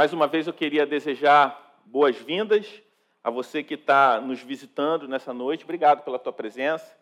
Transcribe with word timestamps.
Mais 0.00 0.14
uma 0.14 0.26
vez 0.26 0.46
eu 0.46 0.54
queria 0.54 0.86
desejar 0.86 1.78
boas-vindas 1.84 2.82
a 3.22 3.28
você 3.28 3.62
que 3.62 3.74
está 3.74 4.18
nos 4.18 4.40
visitando 4.40 5.06
nessa 5.06 5.34
noite. 5.34 5.64
Obrigado 5.64 6.02
pela 6.02 6.18
tua 6.18 6.32
presença. 6.32 6.98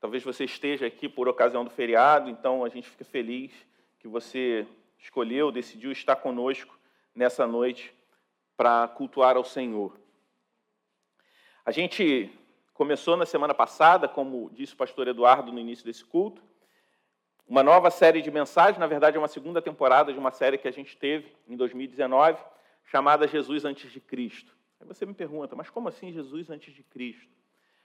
Talvez 0.00 0.24
você 0.24 0.42
esteja 0.42 0.84
aqui 0.84 1.08
por 1.08 1.28
ocasião 1.28 1.62
do 1.62 1.70
feriado, 1.70 2.28
então 2.28 2.64
a 2.64 2.68
gente 2.68 2.90
fica 2.90 3.04
feliz 3.04 3.52
que 4.00 4.08
você 4.08 4.66
escolheu, 4.98 5.52
decidiu 5.52 5.92
estar 5.92 6.16
conosco 6.16 6.76
nessa 7.14 7.46
noite 7.46 7.94
para 8.56 8.88
cultuar 8.88 9.36
ao 9.36 9.44
Senhor. 9.44 9.96
A 11.64 11.70
gente 11.70 12.28
começou 12.74 13.16
na 13.16 13.24
semana 13.24 13.54
passada, 13.54 14.08
como 14.08 14.50
disse 14.50 14.74
o 14.74 14.78
pastor 14.78 15.06
Eduardo 15.06 15.52
no 15.52 15.60
início 15.60 15.84
desse 15.84 16.04
culto, 16.04 16.42
uma 17.46 17.62
nova 17.62 17.90
série 17.90 18.22
de 18.22 18.30
mensagens, 18.30 18.78
na 18.78 18.86
verdade 18.86 19.16
é 19.16 19.20
uma 19.20 19.28
segunda 19.28 19.60
temporada 19.60 20.12
de 20.12 20.18
uma 20.18 20.30
série 20.30 20.58
que 20.58 20.68
a 20.68 20.72
gente 20.72 20.96
teve 20.96 21.32
em 21.48 21.56
2019, 21.56 22.42
chamada 22.84 23.28
Jesus 23.28 23.64
antes 23.64 23.90
de 23.90 24.00
Cristo. 24.00 24.52
Aí 24.80 24.86
você 24.86 25.04
me 25.06 25.14
pergunta, 25.14 25.54
mas 25.54 25.70
como 25.70 25.88
assim 25.88 26.12
Jesus 26.12 26.50
antes 26.50 26.74
de 26.74 26.82
Cristo? 26.82 27.28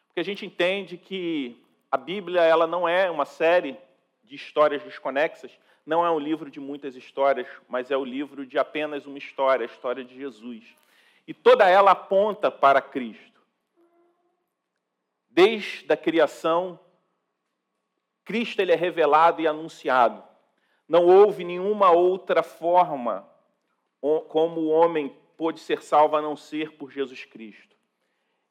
Porque 0.07 0.19
a 0.19 0.23
gente 0.23 0.45
entende 0.45 0.97
que 0.97 1.63
a 1.91 1.97
Bíblia 1.97 2.41
ela 2.41 2.65
não 2.65 2.87
é 2.87 3.09
uma 3.09 3.25
série 3.25 3.77
de 4.23 4.35
histórias 4.35 4.83
desconexas, 4.83 5.51
não 5.85 6.05
é 6.05 6.11
um 6.11 6.19
livro 6.19 6.51
de 6.51 6.59
muitas 6.59 6.95
histórias, 6.95 7.47
mas 7.69 7.91
é 7.91 7.95
o 7.95 8.03
livro 8.03 8.45
de 8.45 8.59
apenas 8.59 9.05
uma 9.05 9.17
história, 9.17 9.63
a 9.63 9.71
história 9.71 10.03
de 10.03 10.15
Jesus. 10.15 10.63
E 11.25 11.33
toda 11.33 11.69
ela 11.69 11.91
aponta 11.91 12.51
para 12.51 12.81
Cristo. 12.81 13.41
Desde 15.29 15.85
a 15.91 15.95
criação 15.95 16.79
Cristo 18.27 18.59
ele 18.59 18.73
é 18.73 18.75
revelado 18.75 19.41
e 19.41 19.47
anunciado. 19.47 20.21
Não 20.85 21.05
houve 21.05 21.45
nenhuma 21.45 21.91
outra 21.91 22.43
forma 22.43 23.25
como 24.27 24.59
o 24.59 24.67
homem 24.67 25.15
pôde 25.37 25.61
ser 25.61 25.81
salvo 25.81 26.17
a 26.17 26.21
não 26.21 26.35
ser 26.35 26.73
por 26.73 26.91
Jesus 26.91 27.23
Cristo. 27.23 27.73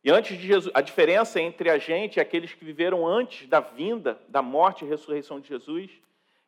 E 0.02 0.10
antes 0.10 0.38
de 0.38 0.46
Jesus, 0.46 0.72
a 0.74 0.80
diferença 0.80 1.42
entre 1.42 1.68
a 1.68 1.76
gente 1.76 2.16
e 2.16 2.20
aqueles 2.20 2.54
que 2.54 2.64
viveram 2.64 3.06
antes 3.06 3.46
da 3.48 3.60
vinda, 3.60 4.18
da 4.28 4.40
morte 4.40 4.82
e 4.82 4.88
ressurreição 4.88 5.40
de 5.40 5.48
Jesus, 5.48 5.90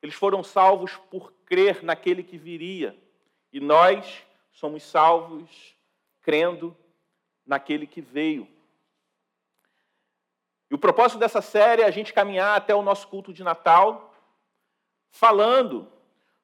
eles 0.02 0.14
foram 0.14 0.42
salvos 0.42 0.96
por 1.10 1.30
crer 1.44 1.84
naquele 1.84 2.22
que 2.22 2.38
viria. 2.38 2.96
E 3.52 3.60
nós 3.60 4.24
somos 4.52 4.82
salvos 4.84 5.76
crendo 6.22 6.74
naquele 7.44 7.86
que 7.86 8.00
veio. 8.00 8.48
E 10.70 10.74
o 10.74 10.78
propósito 10.78 11.18
dessa 11.18 11.40
série 11.40 11.82
é 11.82 11.86
a 11.86 11.90
gente 11.90 12.12
caminhar 12.12 12.56
até 12.56 12.74
o 12.74 12.82
nosso 12.82 13.08
culto 13.08 13.32
de 13.32 13.42
Natal, 13.42 14.14
falando 15.10 15.90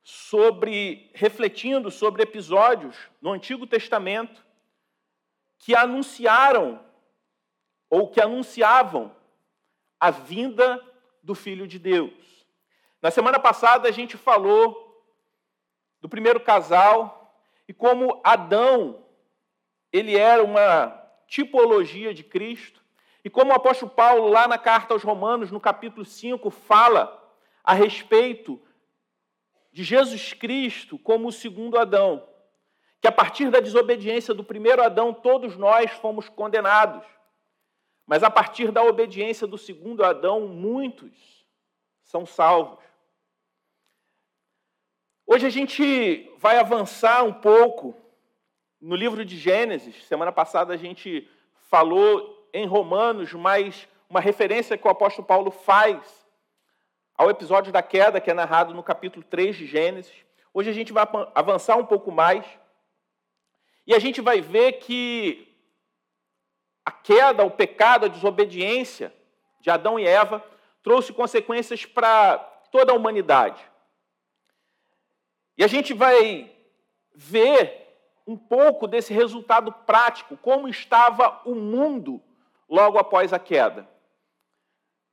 sobre, 0.03 1.11
refletindo 1.14 1.91
sobre 1.91 2.22
episódios 2.22 2.97
no 3.20 3.33
Antigo 3.33 3.66
Testamento 3.66 4.44
que 5.58 5.75
anunciaram 5.75 6.84
ou 7.89 8.11
que 8.11 8.20
anunciavam 8.20 9.14
a 9.98 10.11
vinda 10.11 10.83
do 11.22 11.34
Filho 11.34 11.66
de 11.66 11.78
Deus. 11.78 12.47
Na 13.00 13.11
semana 13.11 13.38
passada 13.38 13.88
a 13.88 13.92
gente 13.92 14.16
falou 14.16 15.03
do 16.00 16.09
primeiro 16.09 16.41
casal 16.41 17.34
e 17.66 17.72
como 17.72 18.20
Adão 18.22 19.03
ele 19.91 20.16
era 20.16 20.44
uma 20.44 21.03
tipologia 21.27 22.12
de 22.12 22.22
Cristo 22.22 22.84
e 23.25 23.30
como 23.30 23.53
o 23.53 23.55
apóstolo 23.55 23.91
Paulo, 23.91 24.28
lá 24.28 24.47
na 24.47 24.58
carta 24.58 24.92
aos 24.92 25.03
Romanos, 25.03 25.50
no 25.50 25.58
capítulo 25.58 26.05
5, 26.05 26.50
fala 26.50 27.34
a 27.64 27.72
respeito 27.72 28.61
de 29.72 29.83
Jesus 29.83 30.34
Cristo 30.34 30.98
como 30.98 31.28
o 31.28 31.33
segundo 31.33 31.78
Adão, 31.78 32.28
que 33.00 33.08
a 33.08 33.12
partir 33.12 33.50
da 33.50 33.61
desobediência 33.61 34.34
do 34.34 34.44
primeiro 34.44 34.83
Adão, 34.83 35.14
todos 35.14 35.56
nós 35.56 35.91
fomos 35.92 36.28
condenados. 36.28 37.03
Mas 38.06 38.22
a 38.22 38.31
partir 38.31 38.70
da 38.70 38.83
obediência 38.83 39.47
do 39.47 39.56
segundo 39.56 40.05
Adão, 40.05 40.47
muitos 40.47 41.47
são 42.03 42.26
salvos. 42.26 42.84
Hoje 45.26 45.47
a 45.47 45.50
gente 45.50 46.31
vai 46.37 46.59
avançar 46.59 47.25
um 47.25 47.32
pouco 47.32 47.97
no 48.78 48.94
livro 48.94 49.25
de 49.25 49.38
Gênesis. 49.38 50.04
Semana 50.04 50.31
passada 50.31 50.75
a 50.75 50.76
gente 50.76 51.26
falou 51.70 52.44
em 52.54 52.66
Romanos, 52.66 53.32
mas 53.32 53.88
uma 54.09 54.20
referência 54.20 54.78
que 54.78 54.87
o 54.87 54.91
apóstolo 54.91 55.26
Paulo 55.26 55.50
faz 55.50 56.25
ao 57.19 57.28
episódio 57.28 57.72
da 57.72 57.82
queda, 57.82 58.20
que 58.20 58.31
é 58.31 58.34
narrado 58.34 58.72
no 58.72 58.82
capítulo 58.82 59.25
3 59.28 59.56
de 59.56 59.66
Gênesis. 59.66 60.15
Hoje 60.54 60.70
a 60.70 60.72
gente 60.72 60.93
vai 60.93 61.04
avançar 61.34 61.76
um 61.76 61.84
pouco 61.84 62.12
mais 62.12 62.47
e 63.84 63.93
a 63.93 63.98
gente 63.98 64.20
vai 64.20 64.41
ver 64.41 64.75
que 64.75 65.53
a 66.84 66.93
queda, 66.93 67.44
o 67.44 67.50
pecado, 67.50 68.06
a 68.06 68.09
desobediência 68.09 69.12
de 69.60 69.69
Adão 69.69 69.98
e 69.98 70.06
Eva 70.06 70.43
trouxe 70.81 71.12
consequências 71.12 71.84
para 71.84 72.38
toda 72.70 72.93
a 72.93 72.94
humanidade. 72.94 73.69
E 75.59 75.64
a 75.64 75.66
gente 75.66 75.93
vai 75.93 76.54
ver 77.12 77.82
um 78.25 78.37
pouco 78.37 78.87
desse 78.87 79.12
resultado 79.12 79.72
prático, 79.72 80.37
como 80.37 80.69
estava 80.69 81.41
o 81.44 81.56
mundo 81.56 82.22
logo 82.75 82.99
após 82.99 83.33
a 83.33 83.39
queda. 83.39 83.89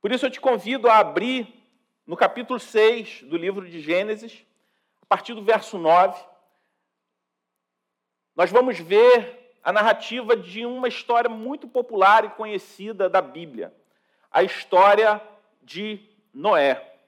Por 0.00 0.10
isso 0.10 0.26
eu 0.26 0.30
te 0.30 0.40
convido 0.40 0.88
a 0.88 0.98
abrir 0.98 1.46
no 2.04 2.16
capítulo 2.16 2.58
6 2.58 3.22
do 3.22 3.36
livro 3.36 3.70
de 3.70 3.80
Gênesis, 3.80 4.44
a 5.00 5.06
partir 5.06 5.32
do 5.32 5.44
verso 5.44 5.78
9. 5.78 6.20
Nós 8.34 8.50
vamos 8.50 8.80
ver 8.80 9.54
a 9.62 9.72
narrativa 9.72 10.36
de 10.36 10.66
uma 10.66 10.88
história 10.88 11.30
muito 11.30 11.68
popular 11.68 12.24
e 12.24 12.30
conhecida 12.30 13.08
da 13.08 13.22
Bíblia, 13.22 13.72
a 14.28 14.42
história 14.42 15.22
de 15.62 16.04
Noé. 16.34 16.98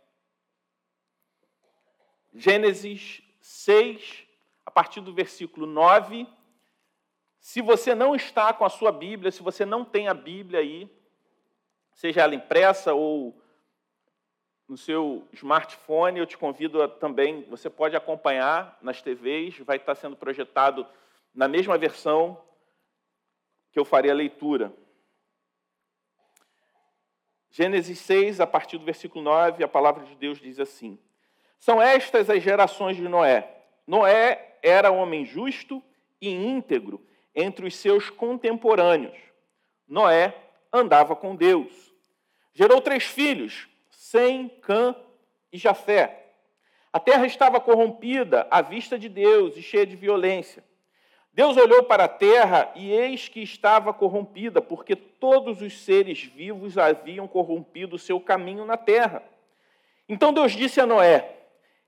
Gênesis 2.32 3.22
6, 3.40 4.24
a 4.64 4.70
partir 4.70 5.00
do 5.00 5.12
versículo 5.12 5.66
9 5.66 6.28
se 7.44 7.60
você 7.60 7.94
não 7.94 8.14
está 8.14 8.54
com 8.54 8.64
a 8.64 8.70
sua 8.70 8.90
Bíblia, 8.90 9.30
se 9.30 9.42
você 9.42 9.66
não 9.66 9.84
tem 9.84 10.08
a 10.08 10.14
Bíblia 10.14 10.60
aí, 10.60 10.90
seja 11.92 12.22
ela 12.22 12.34
impressa 12.34 12.94
ou 12.94 13.38
no 14.66 14.78
seu 14.78 15.28
smartphone, 15.30 16.18
eu 16.18 16.24
te 16.24 16.38
convido 16.38 16.82
a, 16.82 16.88
também, 16.88 17.42
você 17.42 17.68
pode 17.68 17.94
acompanhar 17.94 18.78
nas 18.80 19.02
TVs, 19.02 19.58
vai 19.58 19.76
estar 19.76 19.94
sendo 19.94 20.16
projetado 20.16 20.86
na 21.34 21.46
mesma 21.46 21.76
versão 21.76 22.42
que 23.70 23.78
eu 23.78 23.84
farei 23.84 24.10
a 24.10 24.14
leitura. 24.14 24.72
Gênesis 27.50 27.98
6, 27.98 28.40
a 28.40 28.46
partir 28.46 28.78
do 28.78 28.86
versículo 28.86 29.22
9, 29.22 29.62
a 29.62 29.68
palavra 29.68 30.06
de 30.06 30.16
Deus 30.16 30.40
diz 30.40 30.58
assim: 30.58 30.98
São 31.58 31.80
estas 31.80 32.30
as 32.30 32.42
gerações 32.42 32.96
de 32.96 33.06
Noé. 33.06 33.66
Noé 33.86 34.56
era 34.62 34.90
homem 34.90 35.26
justo 35.26 35.82
e 36.22 36.30
íntegro 36.30 37.06
entre 37.34 37.66
os 37.66 37.76
seus 37.76 38.10
contemporâneos. 38.10 39.16
Noé 39.88 40.34
andava 40.72 41.14
com 41.14 41.34
Deus. 41.34 41.72
Gerou 42.52 42.80
três 42.80 43.04
filhos, 43.04 43.68
Sem, 43.90 44.48
Cã 44.48 44.94
e 45.52 45.58
Jafé. 45.58 46.24
A 46.92 47.00
terra 47.00 47.26
estava 47.26 47.60
corrompida 47.60 48.46
à 48.50 48.62
vista 48.62 48.98
de 48.98 49.08
Deus 49.08 49.56
e 49.56 49.62
cheia 49.62 49.84
de 49.84 49.96
violência. 49.96 50.62
Deus 51.32 51.56
olhou 51.56 51.82
para 51.82 52.04
a 52.04 52.08
terra 52.08 52.70
e 52.76 52.92
eis 52.92 53.28
que 53.28 53.40
estava 53.40 53.92
corrompida, 53.92 54.62
porque 54.62 54.94
todos 54.94 55.60
os 55.60 55.80
seres 55.80 56.22
vivos 56.22 56.78
haviam 56.78 57.26
corrompido 57.26 57.96
o 57.96 57.98
seu 57.98 58.20
caminho 58.20 58.64
na 58.64 58.76
terra. 58.76 59.20
Então 60.08 60.32
Deus 60.32 60.52
disse 60.52 60.80
a 60.80 60.86
Noé: 60.86 61.34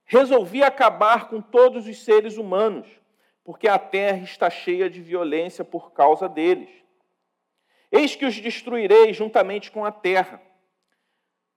Resolvi 0.05 0.65
acabar 0.65 1.29
com 1.29 1.41
todos 1.41 1.87
os 1.87 2.03
seres 2.03 2.37
humanos 2.37 2.89
porque 3.47 3.69
a 3.69 3.79
terra 3.79 4.25
está 4.25 4.51
cheia 4.51 4.91
de 4.91 5.01
violência 5.01 5.65
por 5.65 5.93
causa 5.93 6.29
deles. 6.29 6.69
Eis 7.93 8.17
que 8.17 8.27
os 8.27 8.35
destruirei 8.35 9.13
juntamente 9.13 9.71
com 9.71 9.85
a 9.85 9.93
terra. 9.93 10.43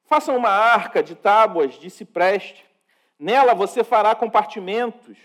Façam 0.04 0.38
uma 0.38 0.52
arca 0.52 1.02
de 1.02 1.16
tábuas 1.16 1.80
de 1.80 1.90
cipreste. 1.90 2.64
Nela 3.18 3.56
você 3.56 3.84
fará 3.84 4.14
compartimentos 4.14 5.18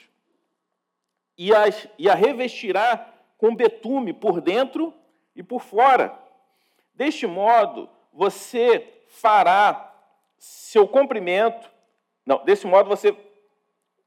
e, 1.37 1.55
as, 1.55 1.87
e 1.99 2.09
a 2.09 2.15
revestirá 2.15 3.13
com 3.37 3.55
betume 3.55 4.15
por 4.15 4.41
dentro 4.41 4.95
e 5.37 5.43
por 5.43 5.61
fora. 5.61 6.19
Deste 6.95 7.27
modo, 7.27 7.91
você 8.11 9.05
fará 9.09 9.95
seu 10.39 10.89
comprimento. 10.89 11.71
Não, 12.25 12.43
desse 12.43 12.67
modo 12.67 12.89
você. 12.89 13.15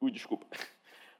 Ui, 0.02 0.10
desculpa. 0.10 0.48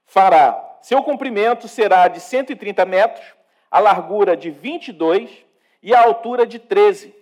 Fará 0.08 0.68
seu 0.80 1.02
comprimento 1.02 1.68
será 1.68 2.08
de 2.08 2.18
130 2.18 2.84
metros, 2.86 3.26
a 3.70 3.78
largura 3.78 4.36
de 4.36 4.50
22 4.50 5.30
e 5.82 5.94
a 5.94 6.02
altura 6.02 6.46
de 6.46 6.58
13. 6.58 7.14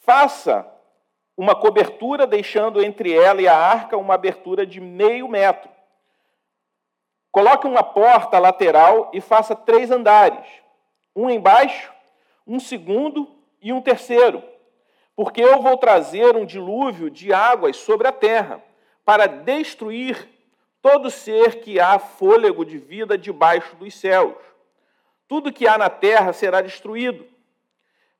Faça 0.00 0.66
uma 1.34 1.54
cobertura, 1.54 2.26
deixando 2.26 2.82
entre 2.82 3.10
ela 3.10 3.40
e 3.40 3.48
a 3.48 3.56
arca 3.56 3.96
uma 3.96 4.14
abertura 4.14 4.66
de 4.66 4.80
meio 4.80 5.28
metro. 5.28 5.70
Coloque 7.32 7.66
uma 7.66 7.82
porta 7.82 8.38
lateral 8.38 9.10
e 9.14 9.20
faça 9.22 9.56
três 9.56 9.90
andares: 9.90 10.46
um 11.16 11.30
embaixo, 11.30 11.90
um 12.46 12.60
segundo 12.60 13.34
e 13.62 13.72
um 13.72 13.80
terceiro. 13.80 14.42
Porque 15.16 15.40
eu 15.40 15.62
vou 15.62 15.78
trazer 15.78 16.36
um 16.36 16.44
dilúvio 16.44 17.08
de 17.08 17.32
águas 17.32 17.76
sobre 17.76 18.08
a 18.08 18.12
terra, 18.12 18.62
para 19.04 19.26
destruir 19.26 20.28
todo 20.82 21.10
ser 21.10 21.60
que 21.60 21.78
há 21.78 21.98
fôlego 21.98 22.64
de 22.64 22.78
vida 22.78 23.16
debaixo 23.18 23.76
dos 23.76 23.94
céus. 23.94 24.36
Tudo 25.28 25.52
que 25.52 25.66
há 25.66 25.76
na 25.78 25.90
terra 25.90 26.32
será 26.32 26.60
destruído. 26.60 27.26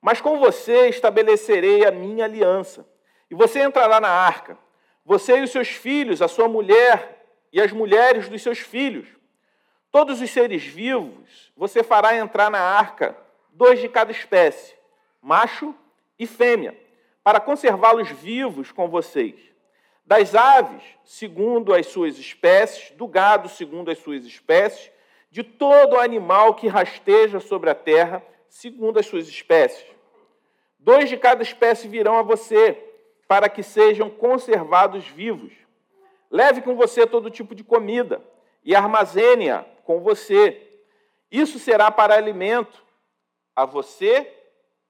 Mas 0.01 0.21
com 0.21 0.39
você 0.39 0.87
estabelecerei 0.87 1.85
a 1.85 1.91
minha 1.91 2.25
aliança. 2.25 2.87
E 3.29 3.35
você 3.35 3.61
entrará 3.61 3.99
na 3.99 4.09
arca, 4.09 4.57
você 5.05 5.37
e 5.37 5.43
os 5.43 5.51
seus 5.51 5.69
filhos, 5.69 6.21
a 6.21 6.27
sua 6.27 6.47
mulher 6.47 7.25
e 7.51 7.61
as 7.61 7.71
mulheres 7.71 8.27
dos 8.27 8.41
seus 8.41 8.59
filhos. 8.59 9.07
Todos 9.91 10.21
os 10.21 10.29
seres 10.29 10.63
vivos 10.63 11.51
você 11.55 11.83
fará 11.83 12.15
entrar 12.15 12.49
na 12.49 12.59
arca, 12.59 13.15
dois 13.51 13.79
de 13.79 13.89
cada 13.89 14.11
espécie, 14.11 14.75
macho 15.21 15.75
e 16.17 16.25
fêmea, 16.25 16.77
para 17.23 17.39
conservá-los 17.39 18.09
vivos 18.09 18.71
com 18.71 18.87
vocês. 18.87 19.50
Das 20.11 20.35
aves, 20.35 20.83
segundo 21.05 21.73
as 21.73 21.87
suas 21.87 22.17
espécies, 22.17 22.91
do 22.97 23.07
gado, 23.07 23.47
segundo 23.47 23.89
as 23.89 23.97
suas 23.97 24.25
espécies, 24.25 24.91
de 25.29 25.41
todo 25.41 25.97
animal 25.97 26.53
que 26.53 26.67
rasteja 26.67 27.39
sobre 27.39 27.69
a 27.69 27.75
terra, 27.75 28.21
segundo 28.49 28.99
as 28.99 29.05
suas 29.05 29.29
espécies. 29.29 29.87
Dois 30.77 31.07
de 31.07 31.15
cada 31.15 31.41
espécie 31.41 31.87
virão 31.87 32.17
a 32.17 32.23
você, 32.23 32.73
para 33.25 33.47
que 33.47 33.63
sejam 33.63 34.09
conservados 34.09 35.07
vivos. 35.07 35.53
Leve 36.29 36.61
com 36.61 36.75
você 36.75 37.07
todo 37.07 37.31
tipo 37.31 37.55
de 37.55 37.63
comida 37.63 38.21
e 38.65 38.75
armazene-a 38.75 39.63
com 39.85 40.01
você. 40.01 40.81
Isso 41.31 41.57
será 41.57 41.89
para 41.89 42.15
alimento 42.15 42.83
a 43.55 43.63
você 43.63 44.29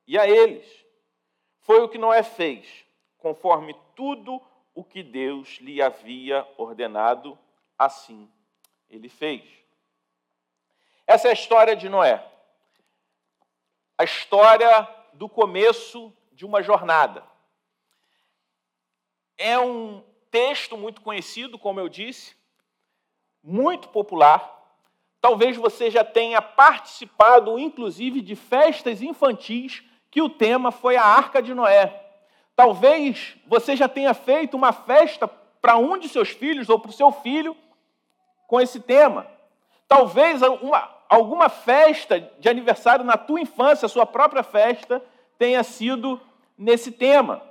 e 0.07 0.17
a 0.17 0.27
eles. 0.27 0.65
Foi 1.59 1.79
o 1.79 1.89
que 1.89 1.99
Noé 1.99 2.23
fez, 2.23 2.65
conforme 3.19 3.75
tudo 3.95 4.41
que 4.83 5.03
Deus 5.03 5.57
lhe 5.59 5.81
havia 5.81 6.47
ordenado, 6.57 7.37
assim 7.77 8.29
ele 8.89 9.09
fez. 9.09 9.43
Essa 11.07 11.27
é 11.27 11.31
a 11.31 11.33
história 11.33 11.75
de 11.75 11.89
Noé. 11.89 12.25
A 13.97 14.03
história 14.03 14.87
do 15.13 15.27
começo 15.29 16.13
de 16.31 16.45
uma 16.45 16.61
jornada. 16.61 17.23
É 19.37 19.57
um 19.59 20.03
texto 20.29 20.77
muito 20.77 21.01
conhecido, 21.01 21.57
como 21.57 21.79
eu 21.79 21.89
disse, 21.89 22.35
muito 23.43 23.89
popular. 23.89 24.59
Talvez 25.19 25.55
você 25.57 25.89
já 25.89 26.03
tenha 26.03 26.41
participado, 26.41 27.57
inclusive, 27.59 28.21
de 28.21 28.35
festas 28.35 29.01
infantis 29.01 29.83
que 30.09 30.21
o 30.21 30.29
tema 30.29 30.71
foi 30.71 30.95
a 30.95 31.03
Arca 31.03 31.41
de 31.41 31.53
Noé. 31.53 32.10
Talvez 32.55 33.37
você 33.47 33.75
já 33.75 33.87
tenha 33.87 34.13
feito 34.13 34.55
uma 34.55 34.71
festa 34.73 35.27
para 35.27 35.77
um 35.77 35.97
de 35.97 36.09
seus 36.09 36.29
filhos 36.29 36.69
ou 36.69 36.79
para 36.79 36.89
o 36.89 36.93
seu 36.93 37.11
filho 37.11 37.55
com 38.47 38.59
esse 38.59 38.79
tema. 38.79 39.27
Talvez 39.87 40.41
uma, 40.41 40.89
alguma 41.07 41.49
festa 41.49 42.19
de 42.39 42.49
aniversário 42.49 43.05
na 43.05 43.17
tua 43.17 43.41
infância, 43.41 43.85
a 43.85 43.89
sua 43.89 44.05
própria 44.05 44.43
festa, 44.43 45.03
tenha 45.37 45.63
sido 45.63 46.19
nesse 46.57 46.91
tema, 46.91 47.41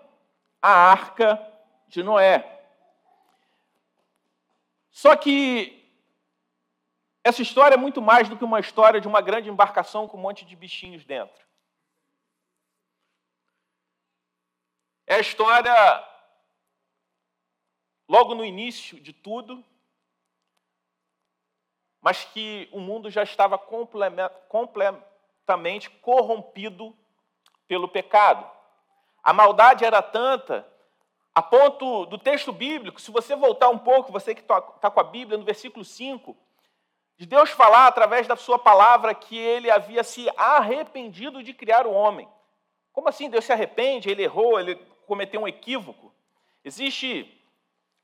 a 0.62 0.70
Arca 0.70 1.40
de 1.88 2.02
Noé. 2.02 2.60
Só 4.90 5.16
que 5.16 5.80
essa 7.22 7.42
história 7.42 7.74
é 7.74 7.78
muito 7.78 8.00
mais 8.00 8.28
do 8.28 8.36
que 8.36 8.44
uma 8.44 8.60
história 8.60 9.00
de 9.00 9.08
uma 9.08 9.20
grande 9.20 9.50
embarcação 9.50 10.06
com 10.08 10.16
um 10.16 10.20
monte 10.20 10.44
de 10.44 10.56
bichinhos 10.56 11.04
dentro. 11.04 11.49
É 15.10 15.16
a 15.16 15.20
história, 15.20 15.74
logo 18.08 18.32
no 18.32 18.44
início 18.44 19.00
de 19.00 19.12
tudo, 19.12 19.64
mas 22.00 22.22
que 22.26 22.68
o 22.70 22.78
mundo 22.78 23.10
já 23.10 23.24
estava 23.24 23.58
completamente 23.58 25.90
corrompido 25.90 26.96
pelo 27.66 27.88
pecado. 27.88 28.48
A 29.20 29.32
maldade 29.32 29.84
era 29.84 30.00
tanta 30.00 30.64
a 31.34 31.42
ponto 31.42 32.06
do 32.06 32.16
texto 32.16 32.52
bíblico, 32.52 33.00
se 33.00 33.10
você 33.10 33.34
voltar 33.34 33.68
um 33.68 33.78
pouco, 33.78 34.12
você 34.12 34.32
que 34.32 34.42
está 34.42 34.90
com 34.92 35.00
a 35.00 35.02
Bíblia, 35.02 35.36
no 35.36 35.44
versículo 35.44 35.84
5, 35.84 36.36
de 37.16 37.26
Deus 37.26 37.50
falar 37.50 37.88
através 37.88 38.28
da 38.28 38.36
sua 38.36 38.60
palavra 38.60 39.12
que 39.12 39.36
ele 39.36 39.72
havia 39.72 40.04
se 40.04 40.30
arrependido 40.36 41.42
de 41.42 41.52
criar 41.52 41.84
o 41.84 41.92
homem. 41.92 42.28
Como 42.92 43.08
assim 43.08 43.28
Deus 43.28 43.44
se 43.44 43.52
arrepende? 43.52 44.08
Ele 44.08 44.22
errou, 44.22 44.60
ele 44.60 44.88
cometeu 45.10 45.40
um 45.40 45.48
equívoco. 45.48 46.14
Existe 46.64 47.36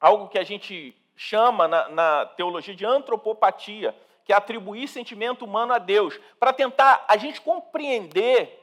algo 0.01 0.29
que 0.29 0.41
a 0.41 0.43
gente 0.43 0.93
chama 1.15 1.69
na, 1.69 1.89
na 1.89 2.27
teologia 2.27 2.75
de 2.75 2.85
antropopatia, 2.85 3.97
que 4.25 4.33
é 4.33 4.37
atribuir 4.37 4.89
sentimento 4.89 5.45
humano 5.45 5.73
a 5.73 5.79
Deus, 5.79 6.19
para 6.41 6.53
tentar 6.53 7.05
a 7.07 7.17
gente 7.17 7.41
compreender 7.41 8.61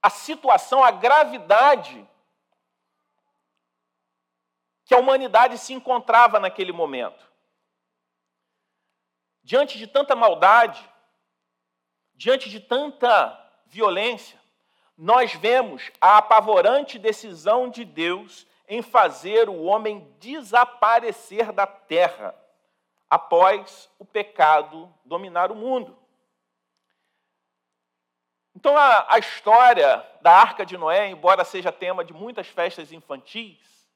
a 0.00 0.08
situação, 0.08 0.84
a 0.84 0.92
gravidade 0.92 2.08
que 4.84 4.94
a 4.94 4.98
humanidade 4.98 5.58
se 5.58 5.72
encontrava 5.72 6.38
naquele 6.38 6.70
momento. 6.70 7.28
Diante 9.42 9.78
de 9.78 9.88
tanta 9.88 10.14
maldade, 10.14 10.88
diante 12.14 12.48
de 12.48 12.60
tanta 12.60 13.36
violência, 13.66 14.41
nós 15.02 15.34
vemos 15.34 15.90
a 16.00 16.18
apavorante 16.18 16.96
decisão 16.96 17.68
de 17.68 17.84
Deus 17.84 18.46
em 18.68 18.80
fazer 18.82 19.48
o 19.48 19.64
homem 19.64 20.14
desaparecer 20.20 21.50
da 21.50 21.66
terra 21.66 22.32
após 23.10 23.90
o 23.98 24.04
pecado 24.04 24.88
dominar 25.04 25.50
o 25.50 25.56
mundo. 25.56 25.98
Então, 28.54 28.76
a, 28.76 29.12
a 29.12 29.18
história 29.18 30.08
da 30.20 30.34
Arca 30.34 30.64
de 30.64 30.76
Noé, 30.76 31.08
embora 31.08 31.44
seja 31.44 31.72
tema 31.72 32.04
de 32.04 32.12
muitas 32.12 32.46
festas 32.46 32.92
infantis, 32.92 33.90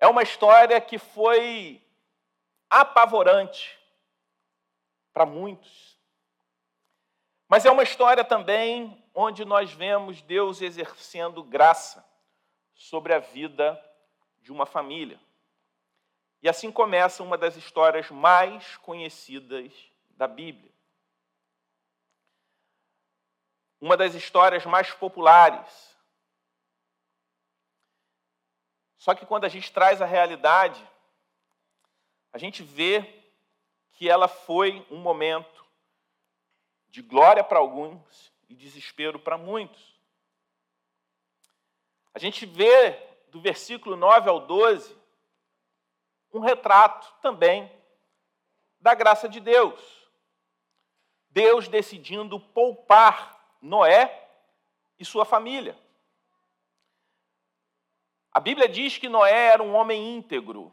é 0.00 0.08
uma 0.08 0.24
história 0.24 0.80
que 0.80 0.98
foi 0.98 1.80
apavorante 2.68 3.78
para 5.12 5.24
muitos. 5.24 5.96
Mas 7.48 7.64
é 7.64 7.70
uma 7.70 7.84
história 7.84 8.24
também 8.24 9.03
onde 9.14 9.44
nós 9.44 9.72
vemos 9.72 10.20
Deus 10.20 10.60
exercendo 10.60 11.42
graça 11.42 12.04
sobre 12.74 13.14
a 13.14 13.18
vida 13.18 13.80
de 14.42 14.52
uma 14.52 14.66
família. 14.66 15.20
E 16.42 16.48
assim 16.48 16.70
começa 16.70 17.22
uma 17.22 17.38
das 17.38 17.56
histórias 17.56 18.10
mais 18.10 18.76
conhecidas 18.78 19.72
da 20.10 20.26
Bíblia. 20.26 20.74
uma 23.84 23.98
das 23.98 24.14
histórias 24.14 24.64
mais 24.64 24.90
populares. 24.92 25.94
Só 28.96 29.14
que 29.14 29.26
quando 29.26 29.44
a 29.44 29.48
gente 29.48 29.70
traz 29.70 30.00
a 30.00 30.06
realidade, 30.06 30.82
a 32.32 32.38
gente 32.38 32.62
vê 32.62 33.22
que 33.92 34.08
ela 34.08 34.26
foi 34.26 34.86
um 34.90 34.96
momento 34.96 35.66
de 36.88 37.02
glória 37.02 37.44
para 37.44 37.58
alguns 37.58 38.32
e 38.48 38.54
desespero 38.54 39.18
para 39.18 39.38
muitos. 39.38 39.94
A 42.14 42.18
gente 42.18 42.46
vê 42.46 42.92
do 43.28 43.40
versículo 43.40 43.96
9 43.96 44.28
ao 44.28 44.40
12 44.40 44.96
um 46.32 46.40
retrato 46.40 47.12
também 47.22 47.70
da 48.80 48.94
graça 48.94 49.28
de 49.28 49.40
Deus. 49.40 49.80
Deus 51.30 51.68
decidindo 51.68 52.38
poupar 52.38 53.56
Noé 53.60 54.28
e 54.98 55.04
sua 55.04 55.24
família. 55.24 55.78
A 58.32 58.40
Bíblia 58.40 58.68
diz 58.68 58.98
que 58.98 59.08
Noé 59.08 59.46
era 59.46 59.62
um 59.62 59.74
homem 59.74 60.16
íntegro. 60.16 60.72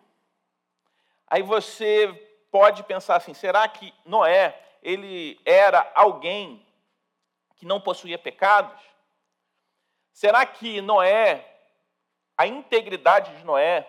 Aí 1.28 1.44
você 1.44 2.12
pode 2.52 2.84
pensar 2.84 3.16
assim: 3.16 3.34
será 3.34 3.68
que 3.68 3.94
Noé 4.04 4.60
ele 4.82 5.40
era 5.46 5.92
alguém 5.96 6.66
que 7.62 7.66
não 7.68 7.80
possuía 7.80 8.18
pecados? 8.18 8.82
Será 10.12 10.44
que 10.48 10.82
Noé, 10.82 11.48
a 12.36 12.48
integridade 12.48 13.38
de 13.38 13.44
Noé, 13.44 13.88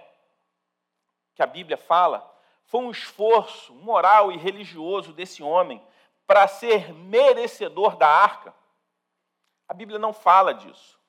que 1.34 1.42
a 1.42 1.46
Bíblia 1.46 1.78
fala, 1.78 2.20
foi 2.66 2.82
um 2.82 2.90
esforço 2.90 3.74
moral 3.76 4.30
e 4.30 4.36
religioso 4.36 5.14
desse 5.14 5.42
homem 5.42 5.82
para 6.26 6.46
ser 6.46 6.92
merecedor 6.92 7.96
da 7.96 8.06
arca? 8.06 8.54
A 9.66 9.72
Bíblia 9.72 9.98
não 9.98 10.12
fala 10.12 10.52
disso. 10.52 11.00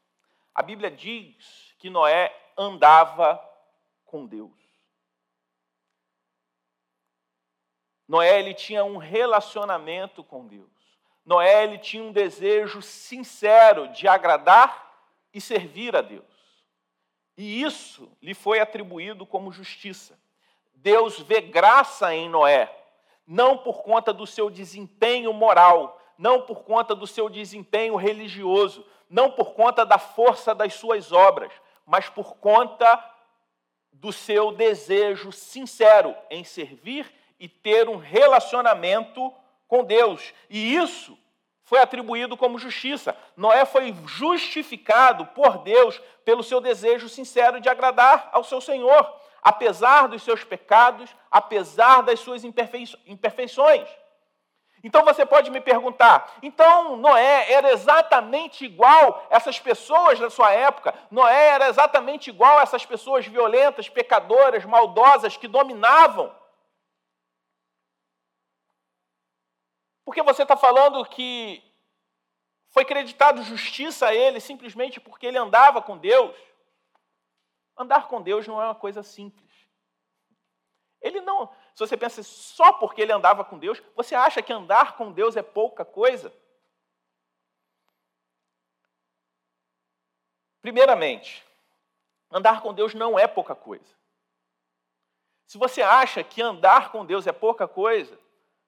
A 0.55 0.63
Bíblia 0.63 0.89
diz 0.89 1.75
que 1.77 1.89
Noé 1.89 2.34
andava 2.58 3.43
com 4.05 4.25
Deus. 4.25 4.58
Noé 8.08 8.39
ele 8.39 8.53
tinha 8.53 8.86
um 8.86 8.96
relacionamento 8.96 10.24
com 10.24 10.48
Deus. 10.48 10.83
Noé 11.25 11.63
ele 11.63 11.77
tinha 11.77 12.03
um 12.03 12.12
desejo 12.12 12.82
sincero 12.82 13.88
de 13.89 14.08
agradar 14.08 14.92
e 15.34 15.39
servir 15.39 15.96
a 15.96 16.01
Deus. 16.01 16.24
E 17.38 17.63
isso 17.63 18.12
lhe 18.22 18.34
foi 18.34 18.60
atribuído 18.60 19.25
como 19.25 19.51
justiça. 19.51 20.20
Deus 20.75 21.20
vê 21.20 21.42
graça 21.42 22.13
em 22.13 22.30
Noé, 22.30 22.70
não 23.25 23.58
por 23.58 23.84
conta 23.84 24.13
do 24.13 24.27
seu 24.27 24.50
desempenho 24.50 25.32
moral, 25.34 26.00
não 26.18 26.42
por 26.42 26.63
conta 26.63 26.94
do 26.94 27.08
seu 27.08 27.30
desempenho 27.30 27.96
religioso, 27.96 28.86
não 29.10 29.32
por 29.32 29.53
conta 29.53 29.86
da 29.86 29.98
força 29.98 30.53
das 30.53 30.74
suas 30.74 31.12
obras, 31.12 31.53
mas 31.86 32.10
por 32.10 32.36
conta 32.36 33.01
do 33.92 34.12
seu 34.12 34.51
desejo 34.51 35.32
sincero 35.32 36.15
em 36.30 36.44
servir 36.44 37.12
e 37.39 37.48
ter 37.48 37.88
um 37.88 37.98
relacionamento 37.98 39.34
com 39.74 39.84
Deus. 39.84 40.36
E 40.51 40.75
isso 40.75 41.18
foi 41.63 41.80
atribuído 41.80 42.38
como 42.38 42.60
justiça. 42.60 43.18
Noé 43.36 43.65
foi 43.65 43.92
justificado 44.06 45.25
por 45.25 45.58
Deus 45.63 46.00
pelo 46.24 46.44
seu 46.44 46.62
desejo 46.62 47.10
sincero 47.10 47.60
de 47.60 47.68
agradar 47.68 48.30
ao 48.32 48.44
seu 48.44 48.62
Senhor, 48.62 49.12
apesar 49.42 50.08
dos 50.08 50.22
seus 50.22 50.44
pecados, 50.44 51.10
apesar 51.32 52.03
das 52.03 52.20
suas 52.20 52.44
imperfeições. 52.44 53.89
Então 54.84 55.03
você 55.03 55.25
pode 55.25 55.50
me 55.50 55.60
perguntar: 55.60 56.36
então 56.44 56.96
Noé 56.96 57.51
era 57.51 57.72
exatamente 57.72 58.63
igual 58.63 59.25
essas 59.32 59.60
pessoas 59.60 60.20
da 60.20 60.30
sua 60.30 60.51
época? 60.51 60.94
Noé 61.10 61.48
era 61.48 61.68
exatamente 61.68 62.30
igual 62.30 62.60
essas 62.60 62.86
pessoas 62.86 63.25
violentas, 63.25 63.89
pecadoras, 63.89 64.65
maldosas 64.65 65.36
que 65.36 65.48
dominavam? 65.48 66.32
Porque 70.13 70.22
você 70.22 70.43
está 70.43 70.55
falando 70.55 71.03
que 71.08 71.60
foi 72.70 72.86
creditado 72.86 73.41
justiça 73.41 74.10
a 74.10 74.13
ele 74.13 74.39
simplesmente 74.39 75.00
porque 75.00 75.25
ele 75.25 75.39
andava 75.39 75.82
com 75.82 75.98
Deus? 75.98 76.38
Andar 77.75 78.08
com 78.08 78.22
Deus 78.22 78.48
não 78.48 78.62
é 78.62 78.65
uma 78.65 78.75
coisa 78.75 79.01
simples. 79.01 79.51
Ele 81.01 81.20
não, 81.20 81.48
se 81.74 81.79
você 81.79 81.98
pensa 81.98 82.22
só 82.22 82.74
porque 82.74 83.01
ele 83.01 83.12
andava 83.12 83.43
com 83.43 83.58
Deus, 83.58 83.82
você 83.96 84.13
acha 84.13 84.39
que 84.43 84.53
andar 84.53 84.98
com 84.98 85.12
Deus 85.12 85.36
é 85.36 85.41
pouca 85.41 85.84
coisa? 85.84 86.32
Primeiramente, 90.62 91.43
andar 92.29 92.62
com 92.62 92.72
Deus 92.72 92.93
não 92.93 93.17
é 93.17 93.25
pouca 93.27 93.55
coisa. 93.55 93.98
Se 95.48 95.58
você 95.58 95.82
acha 95.82 96.24
que 96.24 96.39
andar 96.39 96.91
com 96.91 97.03
Deus 97.03 97.25
é 97.25 97.32
pouca 97.32 97.67
coisa, 97.67 98.22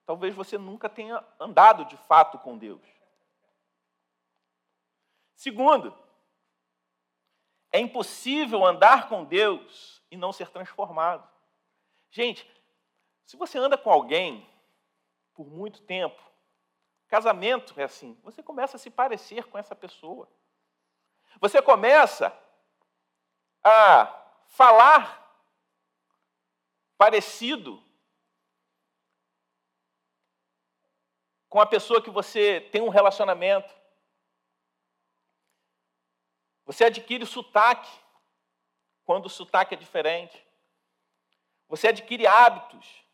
talvez 0.06 0.36
você 0.36 0.58
nunca 0.58 0.88
tenha 0.90 1.24
andado 1.40 1.86
de 1.86 1.98
fato 1.98 2.38
com 2.40 2.58
Deus. 2.58 2.82
Segundo, 5.36 5.98
é 7.72 7.80
impossível 7.80 8.66
andar 8.66 9.10
com 9.10 9.26
Deus 9.26 10.02
e 10.10 10.16
não 10.16 10.32
ser 10.32 10.50
transformado. 10.50 11.28
Gente, 12.10 12.50
se 13.26 13.36
você 13.36 13.58
anda 13.58 13.78
com 13.78 13.92
alguém 13.92 14.50
por 15.34 15.48
muito 15.48 15.82
tempo, 15.82 16.22
casamento 17.08 17.78
é 17.80 17.84
assim, 17.84 18.18
você 18.24 18.42
começa 18.42 18.78
a 18.78 18.80
se 18.80 18.90
parecer 18.90 19.46
com 19.46 19.58
essa 19.58 19.76
pessoa. 19.76 20.30
Você 21.42 21.62
começa 21.62 22.34
a 23.64 24.06
falar 24.48 25.22
parecido 26.98 27.85
com 31.56 31.62
a 31.62 31.66
pessoa 31.66 32.02
que 32.02 32.10
você 32.10 32.60
tem 32.60 32.82
um 32.82 32.90
relacionamento. 32.90 33.74
Você 36.66 36.84
adquire 36.84 37.26
sotaque 37.26 37.90
quando 39.06 39.28
o 39.28 39.30
sotaque 39.30 39.74
é 39.74 39.78
diferente. 39.78 40.46
Você 41.70 41.88
adquire 41.88 42.28
hábitos 42.28 43.06